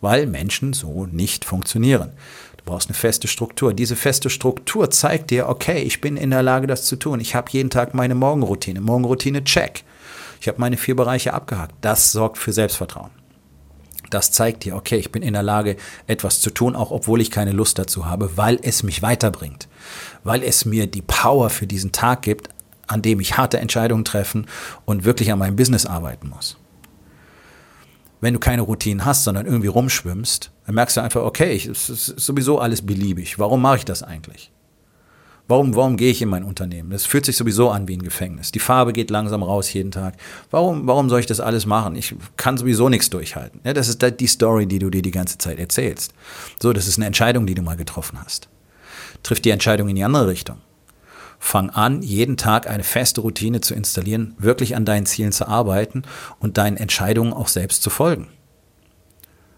Weil 0.01 0.27
Menschen 0.27 0.73
so 0.73 1.05
nicht 1.05 1.45
funktionieren. 1.45 2.11
Du 2.63 2.71
brauchst 2.71 2.87
eine 2.89 2.95
feste 2.95 3.27
Struktur. 3.27 3.73
Diese 3.73 3.95
feste 3.95 4.29
Struktur 4.29 4.89
zeigt 4.89 5.31
dir, 5.31 5.49
okay, 5.49 5.81
ich 5.81 5.99
bin 5.99 6.15
in 6.15 6.29
der 6.29 6.43
Lage, 6.43 6.67
das 6.67 6.85
zu 6.85 6.95
tun. 6.95 7.19
Ich 7.19 7.35
habe 7.35 7.51
jeden 7.51 7.69
Tag 7.69 7.93
meine 7.93 8.15
Morgenroutine. 8.15 8.79
Morgenroutine, 8.79 9.43
check. 9.43 9.83
Ich 10.39 10.47
habe 10.47 10.59
meine 10.59 10.77
vier 10.77 10.95
Bereiche 10.95 11.33
abgehakt. 11.33 11.75
Das 11.81 12.11
sorgt 12.11 12.37
für 12.37 12.53
Selbstvertrauen. 12.53 13.11
Das 14.09 14.31
zeigt 14.31 14.63
dir, 14.63 14.75
okay, 14.75 14.97
ich 14.97 15.11
bin 15.11 15.23
in 15.23 15.33
der 15.33 15.43
Lage, 15.43 15.75
etwas 16.07 16.39
zu 16.39 16.51
tun, 16.51 16.75
auch 16.75 16.91
obwohl 16.91 17.19
ich 17.19 17.31
keine 17.31 17.51
Lust 17.51 17.79
dazu 17.79 18.05
habe, 18.05 18.37
weil 18.37 18.59
es 18.61 18.83
mich 18.83 19.01
weiterbringt. 19.01 19.67
Weil 20.23 20.43
es 20.43 20.65
mir 20.65 20.87
die 20.87 21.01
Power 21.01 21.49
für 21.49 21.67
diesen 21.67 21.91
Tag 21.91 22.21
gibt, 22.21 22.49
an 22.87 23.01
dem 23.01 23.19
ich 23.19 23.37
harte 23.37 23.59
Entscheidungen 23.59 24.05
treffen 24.05 24.47
und 24.85 25.03
wirklich 25.03 25.31
an 25.31 25.39
meinem 25.39 25.55
Business 25.55 25.85
arbeiten 25.85 26.29
muss. 26.29 26.57
Wenn 28.23 28.35
du 28.35 28.39
keine 28.39 28.61
Routinen 28.61 29.03
hast, 29.03 29.25
sondern 29.25 29.45
irgendwie 29.45 29.67
rumschwimmst, 29.67 30.49
dann 30.65 30.75
merkst 30.75 30.95
du 30.95 31.01
einfach, 31.01 31.23
okay, 31.23 31.55
es 31.55 31.89
ist 31.89 32.05
sowieso 32.05 32.57
alles 32.57 32.81
beliebig. 32.81 33.37
Warum 33.37 33.61
mache 33.61 33.79
ich 33.79 33.83
das 33.85 34.01
eigentlich? 34.01 34.49
Warum, 35.49 35.75
warum 35.75 35.97
gehe 35.97 36.09
ich 36.09 36.21
in 36.21 36.29
mein 36.29 36.45
Unternehmen? 36.45 36.89
Das 36.91 37.05
fühlt 37.05 37.25
sich 37.25 37.35
sowieso 37.35 37.69
an 37.69 37.89
wie 37.89 37.97
ein 37.97 38.01
Gefängnis. 38.01 38.53
Die 38.53 38.59
Farbe 38.59 38.93
geht 38.93 39.09
langsam 39.09 39.43
raus 39.43 39.73
jeden 39.73 39.91
Tag. 39.91 40.15
Warum, 40.51 40.87
warum 40.87 41.09
soll 41.09 41.19
ich 41.19 41.25
das 41.25 41.41
alles 41.41 41.65
machen? 41.65 41.97
Ich 41.97 42.15
kann 42.37 42.57
sowieso 42.57 42.87
nichts 42.87 43.09
durchhalten. 43.09 43.59
Ja, 43.65 43.73
das 43.73 43.89
ist 43.89 44.01
die 44.01 44.27
Story, 44.27 44.67
die 44.67 44.79
du 44.79 44.89
dir 44.89 45.01
die 45.01 45.11
ganze 45.11 45.37
Zeit 45.37 45.59
erzählst. 45.59 46.13
So, 46.61 46.71
das 46.71 46.87
ist 46.87 46.97
eine 46.97 47.07
Entscheidung, 47.07 47.45
die 47.45 47.55
du 47.55 47.61
mal 47.61 47.75
getroffen 47.75 48.17
hast. 48.23 48.47
Triff 49.21 49.41
die 49.41 49.49
Entscheidung 49.49 49.89
in 49.89 49.97
die 49.97 50.03
andere 50.05 50.27
Richtung. 50.27 50.61
Fang 51.45 51.69
an, 51.71 52.01
jeden 52.01 52.37
Tag 52.37 52.69
eine 52.69 52.83
feste 52.83 53.19
Routine 53.19 53.59
zu 53.59 53.73
installieren, 53.75 54.33
wirklich 54.39 54.77
an 54.77 54.85
deinen 54.85 55.05
Zielen 55.05 55.33
zu 55.33 55.45
arbeiten 55.45 56.03
und 56.39 56.57
deinen 56.57 56.77
Entscheidungen 56.77 57.33
auch 57.33 57.49
selbst 57.49 57.83
zu 57.83 57.89
folgen. 57.89 58.29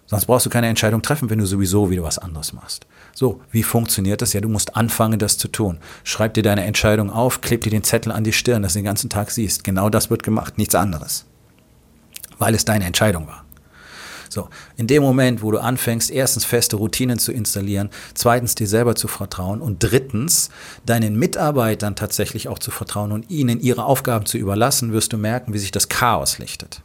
Sonst 0.07 0.25
brauchst 0.25 0.47
du 0.47 0.49
keine 0.49 0.67
Entscheidung 0.67 1.03
treffen, 1.03 1.29
wenn 1.29 1.37
du 1.37 1.45
sowieso 1.45 1.91
wieder 1.91 2.01
was 2.01 2.17
anderes 2.17 2.53
machst. 2.53 2.87
So, 3.13 3.39
wie 3.51 3.61
funktioniert 3.61 4.23
das? 4.23 4.33
Ja, 4.33 4.41
du 4.41 4.49
musst 4.49 4.75
anfangen, 4.75 5.19
das 5.19 5.37
zu 5.37 5.47
tun. 5.47 5.77
Schreib 6.03 6.33
dir 6.33 6.41
deine 6.41 6.65
Entscheidung 6.65 7.11
auf, 7.11 7.41
kleb 7.41 7.61
dir 7.61 7.69
den 7.69 7.83
Zettel 7.83 8.11
an 8.11 8.23
die 8.23 8.33
Stirn, 8.33 8.63
dass 8.63 8.73
du 8.73 8.79
den 8.79 8.85
ganzen 8.85 9.11
Tag 9.11 9.29
siehst. 9.29 9.63
Genau 9.63 9.89
das 9.89 10.09
wird 10.09 10.23
gemacht, 10.23 10.57
nichts 10.57 10.73
anderes. 10.73 11.25
Weil 12.39 12.55
es 12.55 12.65
deine 12.65 12.85
Entscheidung 12.85 13.27
war. 13.27 13.44
So, 14.29 14.49
in 14.77 14.87
dem 14.87 15.03
Moment, 15.03 15.41
wo 15.41 15.51
du 15.51 15.59
anfängst, 15.59 16.11
erstens 16.11 16.45
feste 16.45 16.75
Routinen 16.75 17.19
zu 17.19 17.31
installieren, 17.31 17.89
zweitens 18.13 18.55
dir 18.55 18.67
selber 18.67 18.95
zu 18.95 19.07
vertrauen 19.07 19.61
und 19.61 19.79
drittens 19.79 20.49
deinen 20.85 21.15
Mitarbeitern 21.17 21.95
tatsächlich 21.95 22.47
auch 22.47 22.59
zu 22.59 22.71
vertrauen 22.71 23.11
und 23.11 23.29
ihnen 23.29 23.59
ihre 23.59 23.85
Aufgaben 23.85 24.25
zu 24.25 24.37
überlassen, 24.37 24.93
wirst 24.93 25.13
du 25.13 25.17
merken, 25.17 25.53
wie 25.53 25.59
sich 25.59 25.71
das 25.71 25.89
Chaos 25.89 26.37
lichtet 26.37 26.81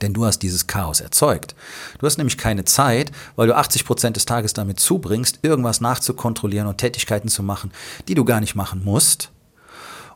denn 0.00 0.14
du 0.14 0.24
hast 0.24 0.38
dieses 0.38 0.66
Chaos 0.66 1.00
erzeugt. 1.00 1.54
Du 1.98 2.06
hast 2.06 2.16
nämlich 2.16 2.38
keine 2.38 2.64
Zeit, 2.64 3.10
weil 3.36 3.48
du 3.48 3.56
80 3.56 3.84
Prozent 3.84 4.16
des 4.16 4.24
Tages 4.24 4.52
damit 4.54 4.80
zubringst, 4.80 5.40
irgendwas 5.42 5.80
nachzukontrollieren 5.80 6.68
und 6.68 6.78
Tätigkeiten 6.78 7.28
zu 7.28 7.42
machen, 7.42 7.72
die 8.08 8.14
du 8.14 8.24
gar 8.24 8.40
nicht 8.40 8.54
machen 8.54 8.82
musst 8.84 9.30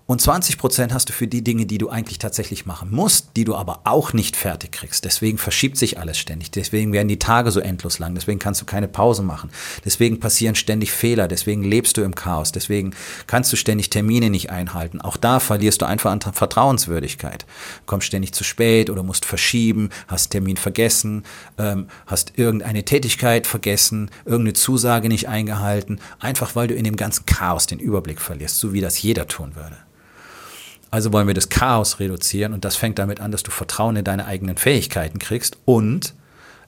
und 0.06 0.20
20 0.20 0.58
Prozent 0.58 0.92
hast 0.92 1.08
du 1.08 1.14
für 1.14 1.26
die 1.26 1.42
Dinge, 1.42 1.64
die 1.64 1.78
du 1.78 1.88
eigentlich 1.88 2.18
tatsächlich 2.18 2.66
machen 2.66 2.90
musst, 2.90 3.30
die 3.36 3.44
du 3.44 3.54
aber 3.54 3.80
auch 3.84 4.12
nicht 4.12 4.36
fertig 4.36 4.72
kriegst. 4.72 5.06
Deswegen 5.06 5.38
verschiebt 5.38 5.78
sich 5.78 5.98
alles 5.98 6.18
ständig. 6.18 6.50
Deswegen 6.50 6.92
werden 6.92 7.08
die 7.08 7.18
Tage 7.18 7.50
so 7.50 7.58
endlos 7.58 7.98
lang. 7.98 8.14
Deswegen 8.14 8.38
kannst 8.38 8.60
du 8.60 8.66
keine 8.66 8.86
Pause 8.86 9.22
machen. 9.22 9.48
Deswegen 9.82 10.20
passieren 10.20 10.56
ständig 10.56 10.92
Fehler. 10.92 11.26
Deswegen 11.26 11.62
lebst 11.64 11.96
du 11.96 12.02
im 12.02 12.14
Chaos. 12.14 12.52
Deswegen 12.52 12.94
kannst 13.26 13.50
du 13.50 13.56
ständig 13.56 13.88
Termine 13.88 14.28
nicht 14.28 14.50
einhalten. 14.50 15.00
Auch 15.00 15.16
da 15.16 15.40
verlierst 15.40 15.80
du 15.80 15.86
einfach 15.86 16.10
an 16.10 16.20
Vertrauenswürdigkeit. 16.20 17.46
Kommst 17.86 18.06
ständig 18.06 18.34
zu 18.34 18.44
spät 18.44 18.90
oder 18.90 19.02
musst 19.02 19.24
verschieben, 19.24 19.88
hast 20.06 20.32
Termin 20.32 20.58
vergessen, 20.58 21.24
ähm, 21.56 21.88
hast 22.06 22.34
irgendeine 22.36 22.84
Tätigkeit 22.84 23.46
vergessen, 23.46 24.10
irgendeine 24.26 24.52
Zusage 24.52 25.08
nicht 25.08 25.30
eingehalten. 25.30 25.98
Einfach 26.18 26.54
weil 26.56 26.68
du 26.68 26.74
in 26.74 26.84
dem 26.84 26.96
ganzen 26.96 27.24
Chaos 27.24 27.66
den 27.66 27.78
Überblick 27.78 28.20
verlierst, 28.20 28.58
so 28.58 28.74
wie 28.74 28.82
das 28.82 29.00
jeder 29.00 29.26
tun 29.28 29.56
würde. 29.56 29.78
Also 30.94 31.12
wollen 31.12 31.26
wir 31.26 31.34
das 31.34 31.48
Chaos 31.48 31.98
reduzieren 31.98 32.52
und 32.52 32.64
das 32.64 32.76
fängt 32.76 33.00
damit 33.00 33.18
an, 33.18 33.32
dass 33.32 33.42
du 33.42 33.50
Vertrauen 33.50 33.96
in 33.96 34.04
deine 34.04 34.26
eigenen 34.26 34.56
Fähigkeiten 34.56 35.18
kriegst 35.18 35.58
und 35.64 36.14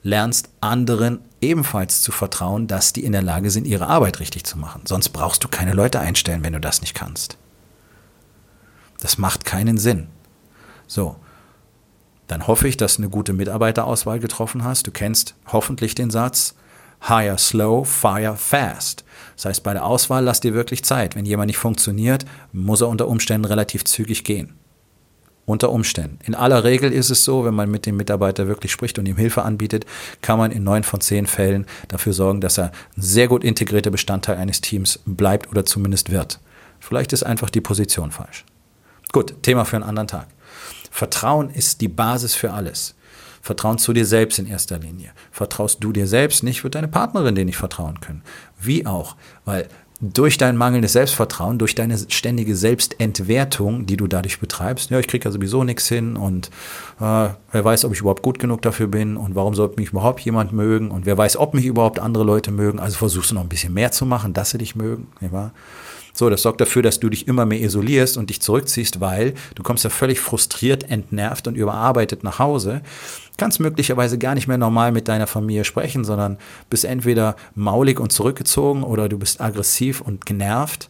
lernst 0.03 0.49
anderen 0.59 1.19
ebenfalls 1.39 2.01
zu 2.01 2.11
vertrauen, 2.11 2.67
dass 2.67 2.91
die 2.91 3.05
in 3.05 3.13
der 3.13 3.21
Lage 3.21 3.51
sind, 3.51 3.65
ihre 3.65 3.87
Arbeit 3.87 4.19
richtig 4.19 4.43
zu 4.43 4.57
machen. 4.57 4.81
Sonst 4.83 5.09
brauchst 5.11 5.45
du 5.45 5.47
keine 5.47 5.71
Leute 5.71 6.01
einstellen, 6.01 6.43
wenn 6.43 6.51
du 6.51 6.59
das 6.59 6.81
nicht 6.81 6.93
kannst. 6.93 7.37
Das 8.99 9.17
macht 9.17 9.45
keinen 9.45 9.77
Sinn. 9.77 10.07
So, 10.87 11.15
dann 12.27 12.47
hoffe 12.47 12.67
ich, 12.67 12.75
dass 12.75 12.97
du 12.97 13.03
eine 13.03 13.09
gute 13.09 13.31
Mitarbeiterauswahl 13.31 14.19
getroffen 14.19 14.65
hast. 14.65 14.87
Du 14.87 14.91
kennst 14.91 15.35
hoffentlich 15.53 15.95
den 15.95 16.09
Satz, 16.09 16.53
hire 17.01 17.37
slow, 17.37 17.83
fire 17.83 18.35
fast. 18.35 19.03
Das 19.35 19.45
heißt, 19.45 19.63
bei 19.63 19.73
der 19.73 19.85
Auswahl 19.85 20.23
lass 20.23 20.39
dir 20.39 20.53
wirklich 20.53 20.83
Zeit. 20.83 21.15
Wenn 21.15 21.25
jemand 21.25 21.47
nicht 21.47 21.57
funktioniert, 21.57 22.25
muss 22.51 22.81
er 22.81 22.87
unter 22.87 23.07
Umständen 23.07 23.45
relativ 23.45 23.85
zügig 23.85 24.23
gehen. 24.23 24.53
Unter 25.45 25.71
Umständen. 25.71 26.19
In 26.25 26.35
aller 26.35 26.63
Regel 26.63 26.91
ist 26.91 27.09
es 27.09 27.23
so, 27.23 27.45
wenn 27.45 27.53
man 27.53 27.71
mit 27.71 27.85
dem 27.85 27.95
Mitarbeiter 27.95 28.47
wirklich 28.47 28.71
spricht 28.71 28.99
und 28.99 29.05
ihm 29.05 29.15
Hilfe 29.15 29.43
anbietet, 29.43 29.85
kann 30.21 30.37
man 30.37 30.51
in 30.51 30.63
neun 30.63 30.83
von 30.83 30.99
zehn 30.99 31.25
Fällen 31.25 31.65
dafür 31.87 32.11
sorgen, 32.11 32.41
dass 32.41 32.57
er 32.57 32.71
ein 32.97 33.01
sehr 33.01 33.29
gut 33.29 33.45
integrierter 33.45 33.91
Bestandteil 33.91 34.37
eines 34.37 34.59
Teams 34.59 34.99
bleibt 35.05 35.49
oder 35.49 35.65
zumindest 35.65 36.11
wird. 36.11 36.39
Vielleicht 36.79 37.13
ist 37.13 37.23
einfach 37.23 37.49
die 37.49 37.61
Position 37.61 38.11
falsch. 38.11 38.43
Gut, 39.13 39.41
Thema 39.41 39.63
für 39.63 39.77
einen 39.77 39.85
anderen 39.85 40.07
Tag. 40.07 40.27
Vertrauen 40.91 41.49
ist 41.49 41.79
die 41.79 41.87
Basis 41.87 42.35
für 42.35 42.51
alles. 42.51 42.95
Vertrauen 43.47 43.77
zu 43.77 43.93
dir 43.93 44.05
selbst 44.05 44.37
in 44.37 44.45
erster 44.45 44.77
Linie. 44.77 45.11
Vertraust 45.31 45.83
du 45.83 45.91
dir 45.91 46.05
selbst 46.05 46.43
nicht, 46.43 46.63
wird 46.63 46.75
deine 46.75 46.87
Partnerin 46.87 47.33
dir 47.33 47.45
nicht 47.45 47.57
vertrauen 47.57 47.99
können. 47.99 48.21
Wie 48.59 48.85
auch, 48.85 49.15
weil 49.45 49.67
durch 49.99 50.37
dein 50.37 50.57
mangelndes 50.57 50.93
Selbstvertrauen, 50.93 51.57
durch 51.57 51.73
deine 51.73 51.97
ständige 52.09 52.55
Selbstentwertung, 52.55 53.87
die 53.87 53.97
du 53.97 54.05
dadurch 54.05 54.39
betreibst, 54.39 54.91
ja, 54.91 54.99
ich 54.99 55.07
kriege 55.07 55.25
ja 55.25 55.31
sowieso 55.31 55.63
nichts 55.63 55.87
hin 55.87 56.17
und 56.17 56.47
äh, 56.99 57.29
wer 57.51 57.65
weiß, 57.65 57.85
ob 57.85 57.93
ich 57.93 58.01
überhaupt 58.01 58.21
gut 58.21 58.37
genug 58.37 58.61
dafür 58.61 58.87
bin 58.87 59.17
und 59.17 59.33
warum 59.33 59.55
sollte 59.55 59.79
mich 59.79 59.89
überhaupt 59.89 60.19
jemand 60.19 60.51
mögen 60.51 60.91
und 60.91 61.07
wer 61.07 61.17
weiß, 61.17 61.37
ob 61.37 61.55
mich 61.55 61.65
überhaupt 61.65 61.99
andere 61.99 62.25
Leute 62.25 62.51
mögen. 62.51 62.79
Also 62.79 62.97
versuchst 62.97 63.31
du 63.31 63.35
noch 63.35 63.41
ein 63.41 63.49
bisschen 63.49 63.73
mehr 63.73 63.91
zu 63.91 64.05
machen, 64.05 64.33
dass 64.33 64.51
sie 64.51 64.59
dich 64.59 64.75
mögen. 64.75 65.07
Nicht 65.19 65.33
wahr? 65.33 65.51
So, 66.17 66.31
das 66.31 66.41
sorgt 66.41 66.59
dafür, 66.61 66.81
dass 66.81 66.99
du 66.99 67.09
dich 67.09 67.27
immer 67.27 67.45
mehr 67.45 67.61
isolierst 67.61 68.17
und 68.17 68.31
dich 68.31 68.41
zurückziehst, 68.41 68.99
weil 68.99 69.35
du 69.53 69.61
kommst 69.61 69.83
ja 69.83 69.91
völlig 69.91 70.19
frustriert, 70.19 70.89
entnervt 70.89 71.47
und 71.47 71.53
überarbeitet 71.53 72.23
nach 72.23 72.39
Hause, 72.39 72.81
kannst 73.37 73.59
möglicherweise 73.59 74.17
gar 74.17 74.33
nicht 74.33 74.47
mehr 74.47 74.57
normal 74.57 74.91
mit 74.91 75.07
deiner 75.07 75.27
Familie 75.27 75.63
sprechen, 75.63 76.03
sondern 76.03 76.39
bist 76.71 76.85
entweder 76.85 77.35
maulig 77.53 77.99
und 77.99 78.11
zurückgezogen 78.11 78.81
oder 78.81 79.09
du 79.09 79.19
bist 79.19 79.39
aggressiv 79.39 80.01
und 80.01 80.25
genervt. 80.25 80.89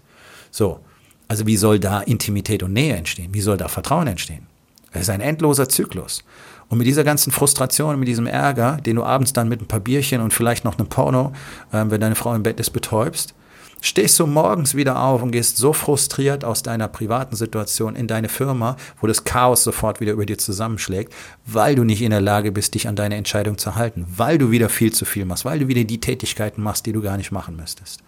So, 0.50 0.79
also 1.27 1.46
wie 1.46 1.57
soll 1.57 1.77
da 1.77 2.00
Intimität 2.00 2.63
und 2.63 2.72
Nähe 2.72 2.96
entstehen? 2.96 3.34
Wie 3.34 3.41
soll 3.41 3.57
da 3.57 3.67
Vertrauen 3.67 4.07
entstehen? 4.07 4.48
Es 4.93 5.01
ist 5.01 5.10
ein 5.10 5.19
endloser 5.19 5.67
Zyklus. 5.67 6.24
Und 6.69 6.77
mit 6.77 6.88
dieser 6.88 7.03
ganzen 7.03 7.34
Frustration, 7.34 8.00
mit 8.00 8.07
diesem 8.07 8.27
Ärger, 8.27 8.77
den 8.77 8.96
du 8.96 9.03
abends 9.03 9.34
dann 9.34 9.50
mit 9.50 9.62
ein 9.62 9.67
paar 9.67 9.81
Bierchen 9.81 10.22
und 10.22 10.34
vielleicht 10.34 10.63
noch 10.63 10.79
einem 10.79 10.88
Porno, 10.88 11.34
äh, 11.74 11.84
wenn 11.86 12.00
deine 12.00 12.15
Frau 12.15 12.34
im 12.34 12.43
Bett 12.43 12.62
ist, 12.62 12.69
betäubst, 12.69 13.34
stehst 13.81 14.19
du 14.19 14.27
morgens 14.27 14.75
wieder 14.75 15.01
auf 15.01 15.22
und 15.22 15.31
gehst 15.31 15.57
so 15.57 15.74
frustriert 15.74 16.43
aus 16.43 16.63
deiner 16.63 16.88
privaten 16.88 17.36
Situation 17.36 17.96
in 17.96 18.07
deine 18.07 18.29
Firma, 18.29 18.77
wo 19.01 19.07
das 19.07 19.24
Chaos 19.24 19.63
sofort 19.63 20.00
wieder 20.00 20.13
über 20.13 20.25
dir 20.25 20.38
zusammenschlägt, 20.38 21.13
weil 21.46 21.75
du 21.75 21.84
nicht 21.84 22.01
in 22.01 22.12
der 22.12 22.22
Lage 22.22 22.51
bist, 22.51 22.75
dich 22.75 22.88
an 22.88 22.96
deine 22.96 23.15
Entscheidung 23.15 23.57
zu 23.57 23.75
halten, 23.75 24.05
weil 24.15 24.38
du 24.38 24.51
wieder 24.51 24.69
viel 24.69 24.93
zu 24.93 25.05
viel 25.05 25.25
machst, 25.25 25.46
weil 25.46 25.60
du 25.60 25.67
wieder 25.67 25.84
die 25.84 26.00
Tätigkeiten 26.00 26.62
machst, 26.62 26.86
die 26.86 26.93
du 26.93 27.01
gar 27.01 27.17
nicht 27.17 27.31
machen 27.31 27.55
müsstest. 27.55 28.01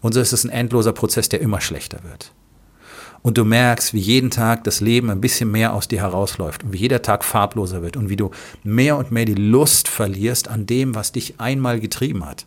Und 0.00 0.14
so 0.14 0.20
ist 0.20 0.32
es 0.32 0.44
ein 0.44 0.50
endloser 0.50 0.92
Prozess, 0.92 1.28
der 1.28 1.40
immer 1.40 1.60
schlechter 1.60 1.98
wird. 2.04 2.32
Und 3.22 3.36
du 3.36 3.44
merkst, 3.44 3.92
wie 3.92 3.98
jeden 3.98 4.30
Tag 4.30 4.64
das 4.64 4.80
Leben 4.80 5.10
ein 5.10 5.20
bisschen 5.20 5.50
mehr 5.50 5.74
aus 5.74 5.88
dir 5.88 6.00
herausläuft 6.00 6.64
und 6.64 6.72
wie 6.72 6.78
jeder 6.78 7.02
Tag 7.02 7.22
farbloser 7.22 7.82
wird 7.82 7.98
und 7.98 8.08
wie 8.08 8.16
du 8.16 8.30
mehr 8.62 8.96
und 8.96 9.10
mehr 9.10 9.26
die 9.26 9.34
Lust 9.34 9.88
verlierst 9.88 10.48
an 10.48 10.64
dem, 10.64 10.94
was 10.94 11.12
dich 11.12 11.38
einmal 11.38 11.80
getrieben 11.80 12.24
hat 12.24 12.46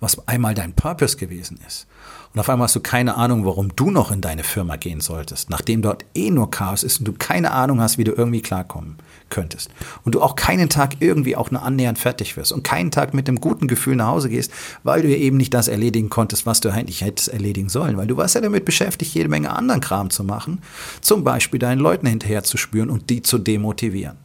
was 0.00 0.26
einmal 0.28 0.54
dein 0.54 0.74
Purpose 0.74 1.16
gewesen 1.16 1.58
ist. 1.66 1.86
Und 2.34 2.40
auf 2.40 2.48
einmal 2.48 2.64
hast 2.64 2.74
du 2.74 2.80
keine 2.80 3.16
Ahnung, 3.16 3.44
warum 3.44 3.76
du 3.76 3.92
noch 3.92 4.10
in 4.10 4.20
deine 4.20 4.42
Firma 4.42 4.74
gehen 4.74 5.00
solltest, 5.00 5.50
nachdem 5.50 5.82
dort 5.82 6.04
eh 6.14 6.30
nur 6.30 6.50
Chaos 6.50 6.82
ist 6.82 6.98
und 6.98 7.06
du 7.06 7.12
keine 7.12 7.52
Ahnung 7.52 7.80
hast, 7.80 7.96
wie 7.96 8.02
du 8.02 8.12
irgendwie 8.12 8.42
klarkommen 8.42 8.96
könntest. 9.30 9.70
Und 10.04 10.16
du 10.16 10.20
auch 10.20 10.34
keinen 10.34 10.68
Tag 10.68 10.96
irgendwie 10.98 11.36
auch 11.36 11.52
nur 11.52 11.62
annähernd 11.62 11.96
fertig 11.98 12.36
wirst 12.36 12.50
und 12.50 12.64
keinen 12.64 12.90
Tag 12.90 13.14
mit 13.14 13.28
einem 13.28 13.40
guten 13.40 13.68
Gefühl 13.68 13.94
nach 13.94 14.08
Hause 14.08 14.28
gehst, 14.28 14.50
weil 14.82 15.02
du 15.02 15.16
eben 15.16 15.36
nicht 15.36 15.54
das 15.54 15.68
erledigen 15.68 16.10
konntest, 16.10 16.44
was 16.44 16.60
du 16.60 16.70
eigentlich 16.70 17.02
hättest 17.02 17.28
erledigen 17.28 17.68
sollen. 17.68 17.96
Weil 17.96 18.08
du 18.08 18.16
warst 18.16 18.34
ja 18.34 18.40
damit 18.40 18.64
beschäftigt, 18.64 19.14
jede 19.14 19.28
Menge 19.28 19.50
anderen 19.50 19.80
Kram 19.80 20.10
zu 20.10 20.24
machen, 20.24 20.60
zum 21.00 21.22
Beispiel 21.22 21.60
deinen 21.60 21.78
Leuten 21.78 22.08
hinterher 22.08 22.42
zu 22.42 22.56
spüren 22.56 22.90
und 22.90 23.10
die 23.10 23.22
zu 23.22 23.38
demotivieren. 23.38 24.16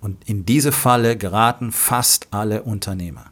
Und 0.00 0.28
in 0.28 0.44
diese 0.44 0.72
Falle 0.72 1.16
geraten 1.16 1.70
fast 1.70 2.26
alle 2.32 2.62
Unternehmer. 2.64 3.31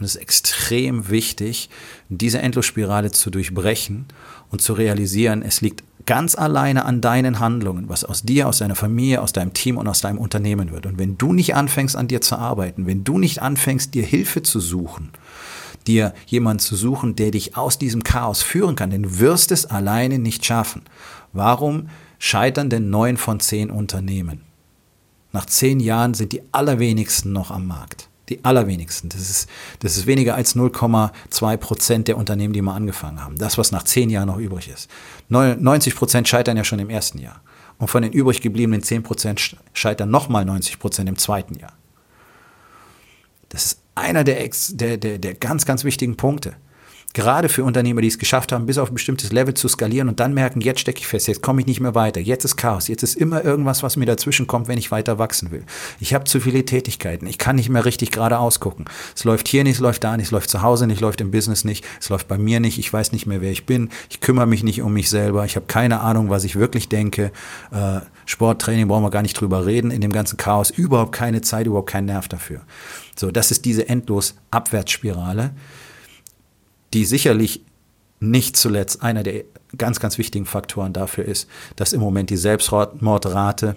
Und 0.00 0.06
es 0.06 0.16
ist 0.16 0.22
extrem 0.22 1.10
wichtig, 1.10 1.68
diese 2.08 2.40
Endlosspirale 2.40 3.10
zu 3.10 3.30
durchbrechen 3.30 4.06
und 4.50 4.62
zu 4.62 4.72
realisieren, 4.72 5.42
es 5.42 5.60
liegt 5.60 5.84
ganz 6.06 6.34
alleine 6.34 6.86
an 6.86 7.02
deinen 7.02 7.38
Handlungen, 7.38 7.88
was 7.90 8.04
aus 8.04 8.22
dir, 8.22 8.48
aus 8.48 8.58
deiner 8.58 8.74
Familie, 8.74 9.20
aus 9.20 9.32
deinem 9.32 9.52
Team 9.52 9.76
und 9.76 9.86
aus 9.86 10.00
deinem 10.00 10.18
Unternehmen 10.18 10.72
wird. 10.72 10.86
Und 10.86 10.98
wenn 10.98 11.18
du 11.18 11.34
nicht 11.34 11.54
anfängst, 11.54 11.96
an 11.96 12.08
dir 12.08 12.22
zu 12.22 12.36
arbeiten, 12.36 12.86
wenn 12.86 13.04
du 13.04 13.18
nicht 13.18 13.42
anfängst, 13.42 13.94
dir 13.94 14.02
Hilfe 14.02 14.42
zu 14.42 14.58
suchen, 14.58 15.10
dir 15.86 16.14
jemanden 16.26 16.60
zu 16.60 16.76
suchen, 16.76 17.14
der 17.14 17.30
dich 17.30 17.56
aus 17.56 17.78
diesem 17.78 18.02
Chaos 18.02 18.42
führen 18.42 18.76
kann, 18.76 18.90
denn 18.90 19.02
du 19.02 19.18
wirst 19.18 19.52
es 19.52 19.66
alleine 19.66 20.18
nicht 20.18 20.44
schaffen. 20.44 20.82
Warum 21.32 21.90
scheitern 22.18 22.70
denn 22.70 22.90
neun 22.90 23.16
von 23.16 23.38
zehn 23.38 23.70
Unternehmen? 23.70 24.40
Nach 25.32 25.46
zehn 25.46 25.78
Jahren 25.78 26.14
sind 26.14 26.32
die 26.32 26.42
allerwenigsten 26.52 27.32
noch 27.32 27.50
am 27.50 27.66
Markt. 27.66 28.09
Die 28.30 28.44
allerwenigsten. 28.44 29.08
Das 29.10 29.20
ist, 29.20 29.48
das 29.80 29.96
ist 29.96 30.06
weniger 30.06 30.36
als 30.36 30.56
0,2 30.56 31.56
Prozent 31.56 32.08
der 32.08 32.16
Unternehmen, 32.16 32.54
die 32.54 32.62
mal 32.62 32.76
angefangen 32.76 33.22
haben. 33.22 33.36
Das, 33.36 33.58
was 33.58 33.72
nach 33.72 33.82
zehn 33.82 34.08
Jahren 34.08 34.28
noch 34.28 34.38
übrig 34.38 34.68
ist. 34.68 34.88
90 35.28 35.94
Prozent 35.96 36.28
scheitern 36.28 36.56
ja 36.56 36.64
schon 36.64 36.78
im 36.78 36.90
ersten 36.90 37.18
Jahr. 37.18 37.42
Und 37.78 37.88
von 37.88 38.02
den 38.02 38.12
übrig 38.12 38.40
gebliebenen 38.40 38.82
10 38.82 39.02
Prozent 39.02 39.56
scheitern 39.72 40.10
nochmal 40.10 40.44
90 40.44 40.78
Prozent 40.78 41.08
im 41.08 41.18
zweiten 41.18 41.54
Jahr. 41.58 41.72
Das 43.48 43.66
ist 43.66 43.80
einer 43.94 44.22
der, 44.22 44.48
der, 44.70 44.96
der, 44.96 45.18
der 45.18 45.34
ganz, 45.34 45.66
ganz 45.66 45.84
wichtigen 45.84 46.16
Punkte. 46.16 46.54
Gerade 47.12 47.48
für 47.48 47.64
Unternehmer, 47.64 48.02
die 48.02 48.08
es 48.08 48.20
geschafft 48.20 48.52
haben, 48.52 48.66
bis 48.66 48.78
auf 48.78 48.90
ein 48.90 48.94
bestimmtes 48.94 49.32
Level 49.32 49.54
zu 49.54 49.66
skalieren 49.66 50.08
und 50.08 50.20
dann 50.20 50.32
merken, 50.32 50.60
jetzt 50.60 50.78
stecke 50.78 51.00
ich 51.00 51.08
fest, 51.08 51.26
jetzt 51.26 51.42
komme 51.42 51.60
ich 51.60 51.66
nicht 51.66 51.80
mehr 51.80 51.96
weiter, 51.96 52.20
jetzt 52.20 52.44
ist 52.44 52.56
Chaos, 52.56 52.86
jetzt 52.86 53.02
ist 53.02 53.16
immer 53.16 53.44
irgendwas, 53.44 53.82
was 53.82 53.96
mir 53.96 54.06
dazwischen 54.06 54.46
kommt, 54.46 54.68
wenn 54.68 54.78
ich 54.78 54.92
weiter 54.92 55.18
wachsen 55.18 55.50
will. 55.50 55.64
Ich 55.98 56.14
habe 56.14 56.24
zu 56.24 56.38
viele 56.38 56.64
Tätigkeiten, 56.64 57.26
ich 57.26 57.38
kann 57.38 57.56
nicht 57.56 57.68
mehr 57.68 57.84
richtig 57.84 58.12
gerade 58.12 58.38
ausgucken. 58.38 58.84
Es 59.16 59.24
läuft 59.24 59.48
hier 59.48 59.64
nicht, 59.64 59.74
es 59.74 59.80
läuft 59.80 60.04
da 60.04 60.16
nicht, 60.16 60.26
es 60.26 60.30
läuft 60.30 60.50
zu 60.50 60.62
Hause 60.62 60.86
nicht, 60.86 60.98
es 60.98 61.00
läuft 61.00 61.20
im 61.20 61.32
Business 61.32 61.64
nicht, 61.64 61.84
es 61.98 62.10
läuft 62.10 62.28
bei 62.28 62.38
mir 62.38 62.60
nicht, 62.60 62.78
ich 62.78 62.92
weiß 62.92 63.10
nicht 63.10 63.26
mehr, 63.26 63.40
wer 63.40 63.50
ich 63.50 63.66
bin, 63.66 63.88
ich 64.08 64.20
kümmere 64.20 64.46
mich 64.46 64.62
nicht 64.62 64.80
um 64.80 64.92
mich 64.92 65.10
selber, 65.10 65.44
ich 65.44 65.56
habe 65.56 65.66
keine 65.66 66.02
Ahnung, 66.02 66.30
was 66.30 66.44
ich 66.44 66.54
wirklich 66.54 66.88
denke. 66.88 67.32
Äh, 67.72 68.02
Sporttraining 68.24 68.86
brauchen 68.86 69.02
wir 69.02 69.10
gar 69.10 69.22
nicht 69.22 69.34
drüber 69.34 69.66
reden, 69.66 69.90
in 69.90 70.00
dem 70.00 70.12
ganzen 70.12 70.36
Chaos 70.36 70.70
überhaupt 70.70 71.10
keine 71.10 71.40
Zeit, 71.40 71.66
überhaupt 71.66 71.90
keinen 71.90 72.06
Nerv 72.06 72.28
dafür. 72.28 72.60
So, 73.16 73.32
das 73.32 73.50
ist 73.50 73.64
diese 73.64 73.88
endlos 73.88 74.36
Abwärtsspirale 74.52 75.50
die 76.94 77.04
sicherlich 77.04 77.64
nicht 78.20 78.56
zuletzt 78.56 79.02
einer 79.02 79.22
der 79.22 79.44
ganz, 79.76 80.00
ganz 80.00 80.18
wichtigen 80.18 80.46
Faktoren 80.46 80.92
dafür 80.92 81.24
ist, 81.24 81.48
dass 81.76 81.92
im 81.92 82.00
Moment 82.00 82.30
die 82.30 82.36
Selbstmordrate 82.36 83.76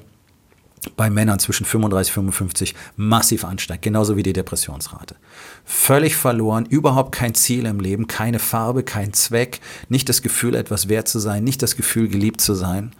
bei 0.97 1.09
Männern 1.09 1.39
zwischen 1.39 1.65
35 1.65 2.17
und 2.17 2.23
55 2.25 2.75
massiv 2.97 3.45
ansteigt, 3.45 3.83
genauso 3.83 4.17
wie 4.17 4.23
die 4.23 4.33
Depressionsrate. 4.33 5.15
Völlig 5.63 6.17
verloren, 6.17 6.65
überhaupt 6.65 7.13
kein 7.13 7.35
Ziel 7.35 7.65
im 7.65 7.79
Leben, 7.79 8.07
keine 8.07 8.39
Farbe, 8.39 8.83
kein 8.83 9.13
Zweck, 9.13 9.61
nicht 9.87 10.09
das 10.09 10.21
Gefühl, 10.21 10.55
etwas 10.55 10.89
wert 10.89 11.07
zu 11.07 11.19
sein, 11.19 11.43
nicht 11.45 11.61
das 11.61 11.77
Gefühl, 11.77 12.09
geliebt 12.09 12.41
zu 12.41 12.53
sein. 12.53 12.91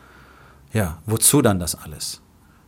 Ja, 0.72 1.00
wozu 1.06 1.42
dann 1.42 1.60
das 1.60 1.76
alles? 1.76 2.22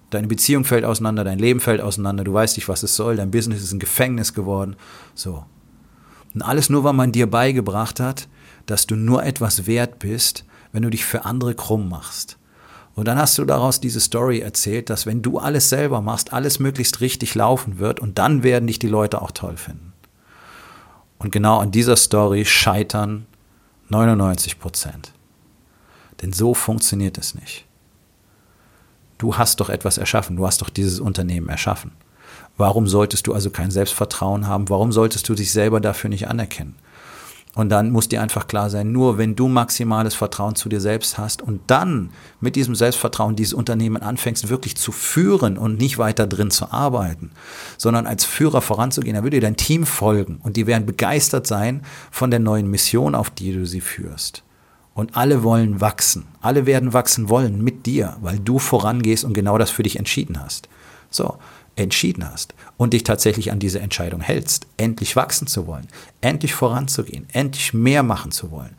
Deine 0.10 0.28
Beziehung 0.28 0.66
fällt 0.66 0.86
auseinander, 0.86 1.24
dein 1.24 1.40
Leben 1.40 1.60
fällt 1.60 1.82
auseinander, 1.82 2.24
du 2.24 2.34
weißt 2.34 2.58
nicht, 2.58 2.68
was 2.68 2.84
es 2.84 2.96
soll, 2.96 3.16
dein 3.16 3.32
Business 3.32 3.64
ist 3.64 3.72
ein 3.72 3.80
Gefängnis 3.80 4.34
geworden. 4.34 4.76
So. 5.14 5.46
Und 6.36 6.42
alles 6.42 6.70
nur, 6.70 6.84
weil 6.84 6.94
man 6.94 7.14
dir 7.14 7.30
beigebracht 7.30 8.00
hat, 8.00 8.28
dass 8.66 8.86
du 8.86 8.96
nur 8.96 9.24
etwas 9.24 9.66
wert 9.68 10.00
bist, 10.00 10.46
wenn 10.74 10.84
du 10.84 10.90
dich 10.90 11.06
für 11.06 11.26
andere 11.26 11.56
krumm 11.56 11.90
machst. 11.90 12.38
Und 12.94 13.08
dann 13.08 13.18
hast 13.18 13.38
du 13.38 13.46
daraus 13.46 13.80
diese 13.80 14.00
Story 14.00 14.40
erzählt, 14.40 14.90
dass 14.90 15.06
wenn 15.06 15.22
du 15.22 15.40
alles 15.40 15.70
selber 15.70 16.02
machst, 16.02 16.34
alles 16.34 16.60
möglichst 16.60 17.02
richtig 17.02 17.36
laufen 17.36 17.80
wird 17.80 18.00
und 18.00 18.18
dann 18.18 18.44
werden 18.44 18.68
dich 18.68 18.80
die 18.80 18.88
Leute 18.88 19.22
auch 19.22 19.32
toll 19.32 19.58
finden. 19.58 19.94
Und 21.18 21.32
genau 21.32 21.60
an 21.60 21.72
dieser 21.72 21.96
Story 21.96 22.46
scheitern 22.46 23.26
99 23.90 24.60
Prozent. 24.60 25.14
Denn 26.22 26.34
so 26.34 26.54
funktioniert 26.54 27.18
es 27.18 27.36
nicht. 27.36 27.66
Du 29.18 29.38
hast 29.38 29.60
doch 29.60 29.70
etwas 29.70 29.98
erschaffen, 29.98 30.36
du 30.36 30.46
hast 30.46 30.62
doch 30.62 30.70
dieses 30.70 31.00
Unternehmen 31.00 31.48
erschaffen. 31.48 31.92
Warum 32.58 32.88
solltest 32.88 33.28
du 33.28 33.34
also 33.34 33.50
kein 33.50 33.72
Selbstvertrauen 33.72 34.48
haben? 34.48 34.70
Warum 34.70 34.92
solltest 34.92 35.28
du 35.28 35.36
dich 35.36 35.52
selber 35.52 35.82
dafür 35.82 36.10
nicht 36.10 36.28
anerkennen? 36.28 36.76
Und 37.56 37.70
dann 37.70 37.92
muss 37.92 38.10
dir 38.10 38.22
einfach 38.22 38.48
klar 38.48 38.70
sein, 38.70 38.92
nur 38.92 39.18
wenn 39.18 39.38
du 39.38 39.48
maximales 39.48 40.14
Vertrauen 40.14 40.56
zu 40.56 40.68
dir 40.68 40.82
selbst 40.82 41.18
hast 41.18 41.42
und 41.42 41.62
dann 41.68 42.10
mit 42.42 42.58
diesem 42.58 42.76
Selbstvertrauen 42.76 43.38
dieses 43.38 43.54
Unternehmen 43.54 44.02
anfängst 44.02 44.50
wirklich 44.50 44.76
zu 44.76 44.92
führen 44.92 45.58
und 45.58 45.80
nicht 45.80 45.98
weiter 45.98 46.28
drin 46.28 46.52
zu 46.52 46.74
arbeiten, 46.74 47.32
sondern 47.78 48.08
als 48.08 48.26
Führer 48.26 48.62
voranzugehen, 48.62 49.16
dann 49.16 49.24
würde 49.24 49.38
dir 49.38 49.42
dein 49.42 49.56
Team 49.56 49.86
folgen 49.86 50.40
und 50.44 50.58
die 50.58 50.68
werden 50.68 50.86
begeistert 50.86 51.48
sein 51.48 51.82
von 52.12 52.30
der 52.30 52.42
neuen 52.42 52.70
Mission, 52.70 53.16
auf 53.16 53.30
die 53.30 53.54
du 53.54 53.66
sie 53.66 53.82
führst. 53.82 54.44
Und 54.94 55.16
alle 55.16 55.44
wollen 55.44 55.80
wachsen. 55.80 56.26
Alle 56.42 56.66
werden 56.66 56.94
wachsen 56.94 57.30
wollen 57.30 57.64
mit 57.64 57.86
dir, 57.86 58.18
weil 58.22 58.40
du 58.40 58.60
vorangehst 58.60 59.24
und 59.24 59.34
genau 59.34 59.58
das 59.58 59.70
für 59.70 59.84
dich 59.84 59.98
entschieden 59.98 60.42
hast. 60.42 60.68
So, 61.10 61.38
entschieden 61.76 62.30
hast 62.30 62.54
und 62.78 62.94
dich 62.94 63.04
tatsächlich 63.04 63.52
an 63.52 63.60
diese 63.60 63.80
Entscheidung 63.80 64.22
hältst, 64.22 64.68
endlich 64.78 65.16
wachsen 65.16 65.48
zu 65.48 65.68
wollen, 65.68 65.88
endlich 66.22 66.54
voranzugehen, 66.54 67.28
endlich 67.32 67.74
mehr 67.74 68.04
machen 68.04 68.32
zu 68.32 68.52
wollen, 68.52 68.76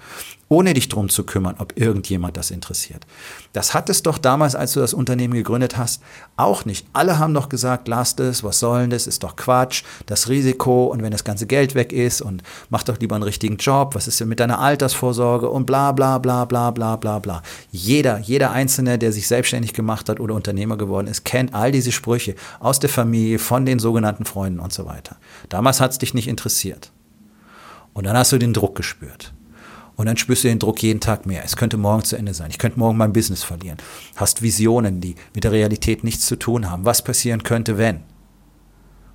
ohne 0.49 0.75
dich 0.75 0.89
drum 0.89 1.09
zu 1.09 1.25
kümmern, 1.25 1.57
ob 1.59 1.77
irgendjemand 1.77 2.37
das 2.37 2.51
interessiert. 2.51 3.05
Das 3.53 3.75
hattest 3.75 4.07
doch 4.07 4.19
damals, 4.19 4.55
als 4.55 4.73
du 4.73 4.81
das 4.81 4.95
Unternehmen 4.95 5.35
gegründet 5.35 5.77
hast, 5.77 6.03
auch 6.37 6.65
nicht. 6.65 6.87
Alle 6.93 7.19
haben 7.19 7.35
doch 7.35 7.49
gesagt, 7.49 7.89
lasst 7.89 8.21
es, 8.21 8.45
was 8.45 8.61
soll 8.61 8.89
das, 8.89 9.07
ist 9.07 9.25
doch 9.25 9.35
Quatsch, 9.37 9.83
das 10.07 10.29
Risiko 10.29 10.87
und 10.87 11.03
wenn 11.03 11.11
das 11.11 11.25
ganze 11.25 11.47
Geld 11.47 11.75
weg 11.75 11.93
ist 11.93 12.21
und 12.21 12.43
mach 12.71 12.85
doch 12.85 12.99
lieber 13.01 13.17
einen 13.17 13.25
richtigen 13.25 13.57
Job, 13.57 13.95
was 13.95 14.07
ist 14.07 14.21
denn 14.21 14.29
mit 14.29 14.39
deiner 14.39 14.61
Altersvorsorge 14.61 15.51
und 15.51 15.67
bla 15.67 15.93
bla 15.93 16.19
bla 16.19 16.45
bla 16.45 16.71
bla 16.71 16.97
bla 16.97 17.19
bla. 17.19 17.43
Jeder, 17.73 18.19
jeder 18.19 18.53
Einzelne, 18.53 18.99
der 18.99 19.13
sich 19.13 19.27
selbstständig 19.27 19.73
gemacht 19.73 20.09
hat 20.09 20.21
oder 20.21 20.35
Unternehmer 20.35 20.77
geworden 20.77 21.09
ist, 21.09 21.25
kennt 21.25 21.55
all 21.55 21.73
diese 21.73 21.91
Sprüche 21.91 22.37
aus 22.61 22.79
der 22.79 22.91
Familie, 22.91 23.39
von 23.39 23.67
den 23.67 23.79
sogenannten 23.79 24.25
Freunden 24.25 24.61
und 24.61 24.73
so 24.73 24.87
weiter. 24.87 25.17
Damals 25.49 25.81
hat 25.81 25.93
es 25.93 25.99
dich 25.99 26.15
nicht 26.15 26.29
interessiert. 26.29 26.93
Und 27.95 28.05
dann 28.05 28.17
hast 28.17 28.31
du 28.31 28.39
den 28.39 28.53
Druck 28.53 28.75
gespürt. 28.75 29.33
Und 29.97 30.07
dann 30.07 30.19
spürst 30.19 30.45
du 30.45 30.49
den 30.49 30.59
Druck 30.59 30.83
jeden 30.83 31.01
Tag 31.01 31.25
mehr. 31.25 31.43
Es 31.43 31.57
könnte 31.57 31.79
morgen 31.79 32.05
zu 32.05 32.17
Ende 32.17 32.35
sein. 32.35 32.51
Ich 32.51 32.59
könnte 32.59 32.79
morgen 32.79 32.99
mein 32.99 33.15
Business 33.15 33.43
verlieren. 33.43 33.79
Hast 34.15 34.43
Visionen, 34.43 35.01
die 35.01 35.15
mit 35.35 35.45
der 35.45 35.53
Realität 35.53 36.05
nichts 36.05 36.27
zu 36.27 36.37
tun 36.37 36.71
haben. 36.71 36.85
Was 36.85 37.03
passieren 37.03 37.43
könnte, 37.43 37.79
wenn? 37.79 38.03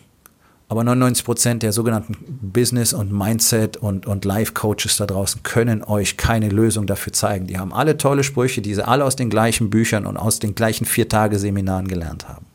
aber 0.69 0.83
99 0.83 1.25
Prozent 1.25 1.63
der 1.63 1.73
sogenannten 1.73 2.17
Business- 2.41 2.95
und 2.95 3.13
Mindset- 3.13 3.77
und, 3.77 4.07
und 4.07 4.25
Life-Coaches 4.25 4.97
da 4.97 5.07
draußen 5.07 5.43
können 5.43 5.85
euch 5.85 6.17
keine 6.17 6.49
Lösung 6.49 6.87
dafür 6.87 7.13
zeigen. 7.13 7.47
Die 7.47 7.59
haben 7.59 7.73
alle 7.73 7.97
tolle 7.97 8.25
Sprüche, 8.25 8.63
die 8.63 8.75
sie 8.75 8.87
alle 8.87 9.05
aus 9.05 9.17
den 9.17 9.31
gleichen 9.31 9.69
Büchern 9.71 10.07
und 10.07 10.17
aus 10.17 10.39
den 10.39 10.55
gleichen 10.55 10.87
Vier-Tage-Seminaren 10.87 11.87
gelernt 11.87 12.29
haben. 12.29 12.47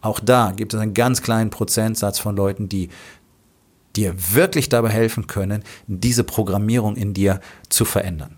Auch 0.00 0.20
da 0.20 0.52
gibt 0.54 0.74
es 0.74 0.80
einen 0.80 0.92
ganz 0.92 1.22
kleinen 1.22 1.50
Prozentsatz 1.50 2.18
von 2.18 2.36
Leuten, 2.36 2.68
die 2.68 2.90
dir 3.96 4.14
wirklich 4.32 4.68
dabei 4.68 4.90
helfen 4.90 5.26
können, 5.26 5.62
diese 5.86 6.24
Programmierung 6.24 6.96
in 6.96 7.14
dir 7.14 7.40
zu 7.68 7.84
verändern. 7.84 8.36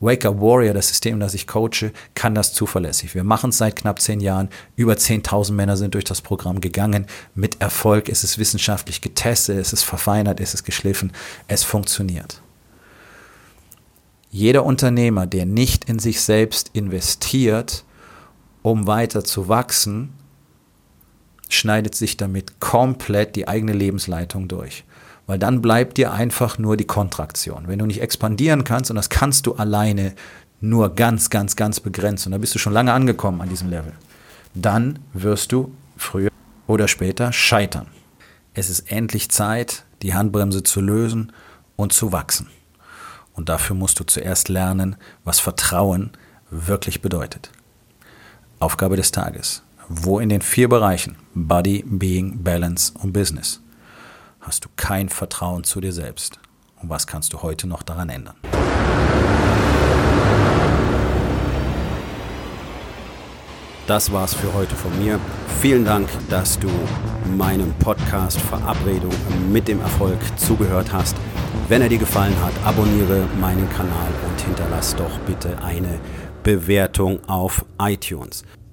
Wake 0.00 0.26
Up 0.26 0.40
Warrior, 0.40 0.74
das 0.74 0.88
System, 0.88 1.20
das 1.20 1.34
ich 1.34 1.46
coache, 1.46 1.90
kann 2.14 2.34
das 2.34 2.52
zuverlässig. 2.52 3.14
Wir 3.14 3.24
machen 3.24 3.50
es 3.50 3.58
seit 3.58 3.76
knapp 3.76 4.00
zehn 4.00 4.20
Jahren. 4.20 4.50
Über 4.76 4.94
10.000 4.94 5.52
Männer 5.52 5.76
sind 5.76 5.94
durch 5.94 6.04
das 6.04 6.20
Programm 6.20 6.60
gegangen. 6.60 7.06
Mit 7.34 7.60
Erfolg. 7.60 8.08
Es 8.08 8.22
ist 8.22 8.38
wissenschaftlich 8.38 9.00
getestet, 9.00 9.58
es 9.58 9.72
ist 9.72 9.84
verfeinert, 9.84 10.40
es 10.40 10.52
ist 10.52 10.64
geschliffen. 10.64 11.12
Es 11.48 11.64
funktioniert. 11.64 12.42
Jeder 14.30 14.64
Unternehmer, 14.64 15.26
der 15.26 15.46
nicht 15.46 15.86
in 15.86 15.98
sich 15.98 16.20
selbst 16.20 16.70
investiert, 16.74 17.84
um 18.60 18.86
weiter 18.86 19.24
zu 19.24 19.48
wachsen, 19.48 20.12
schneidet 21.48 21.94
sich 21.94 22.16
damit 22.18 22.60
komplett 22.60 23.34
die 23.36 23.48
eigene 23.48 23.72
Lebensleitung 23.72 24.48
durch 24.48 24.84
weil 25.26 25.38
dann 25.38 25.60
bleibt 25.60 25.98
dir 25.98 26.12
einfach 26.12 26.58
nur 26.58 26.76
die 26.76 26.86
Kontraktion. 26.86 27.64
Wenn 27.66 27.78
du 27.78 27.86
nicht 27.86 28.00
expandieren 28.00 28.64
kannst, 28.64 28.90
und 28.90 28.96
das 28.96 29.08
kannst 29.08 29.46
du 29.46 29.54
alleine 29.54 30.14
nur 30.60 30.94
ganz, 30.94 31.30
ganz, 31.30 31.56
ganz 31.56 31.80
begrenzt, 31.80 32.26
und 32.26 32.32
da 32.32 32.38
bist 32.38 32.54
du 32.54 32.58
schon 32.58 32.72
lange 32.72 32.92
angekommen 32.92 33.40
an 33.40 33.48
diesem 33.48 33.68
Level, 33.68 33.92
dann 34.54 34.98
wirst 35.12 35.52
du 35.52 35.72
früher 35.96 36.30
oder 36.66 36.88
später 36.88 37.32
scheitern. 37.32 37.88
Es 38.54 38.70
ist 38.70 38.90
endlich 38.90 39.30
Zeit, 39.30 39.84
die 40.02 40.14
Handbremse 40.14 40.62
zu 40.62 40.80
lösen 40.80 41.32
und 41.74 41.92
zu 41.92 42.12
wachsen. 42.12 42.48
Und 43.34 43.50
dafür 43.50 43.76
musst 43.76 44.00
du 44.00 44.04
zuerst 44.04 44.48
lernen, 44.48 44.96
was 45.24 45.40
Vertrauen 45.40 46.10
wirklich 46.50 47.02
bedeutet. 47.02 47.50
Aufgabe 48.58 48.96
des 48.96 49.12
Tages. 49.12 49.62
Wo 49.88 50.18
in 50.18 50.30
den 50.30 50.40
vier 50.40 50.68
Bereichen 50.68 51.16
Body, 51.34 51.84
Being, 51.86 52.42
Balance 52.42 52.92
und 53.00 53.12
Business 53.12 53.60
hast 54.46 54.64
du 54.64 54.68
kein 54.76 55.08
Vertrauen 55.08 55.64
zu 55.64 55.80
dir 55.80 55.92
selbst. 55.92 56.38
Und 56.80 56.88
was 56.88 57.08
kannst 57.08 57.32
du 57.32 57.42
heute 57.42 57.66
noch 57.66 57.82
daran 57.82 58.08
ändern? 58.08 58.36
Das 63.88 64.12
war's 64.12 64.34
für 64.34 64.52
heute 64.54 64.74
von 64.76 64.96
mir. 65.02 65.18
Vielen 65.60 65.84
Dank, 65.84 66.08
dass 66.30 66.58
du 66.58 66.68
meinem 67.36 67.72
Podcast 67.74 68.40
Verabredung 68.40 69.12
mit 69.50 69.66
dem 69.66 69.80
Erfolg 69.80 70.18
zugehört 70.36 70.92
hast. 70.92 71.16
Wenn 71.68 71.82
er 71.82 71.88
dir 71.88 71.98
gefallen 71.98 72.34
hat, 72.42 72.52
abonniere 72.64 73.26
meinen 73.40 73.68
Kanal 73.70 74.12
und 74.28 74.40
hinterlass 74.40 74.94
doch 74.94 75.18
bitte 75.20 75.60
eine 75.62 75.98
Bewertung 76.44 77.18
auf 77.28 77.64
iTunes. 77.80 78.44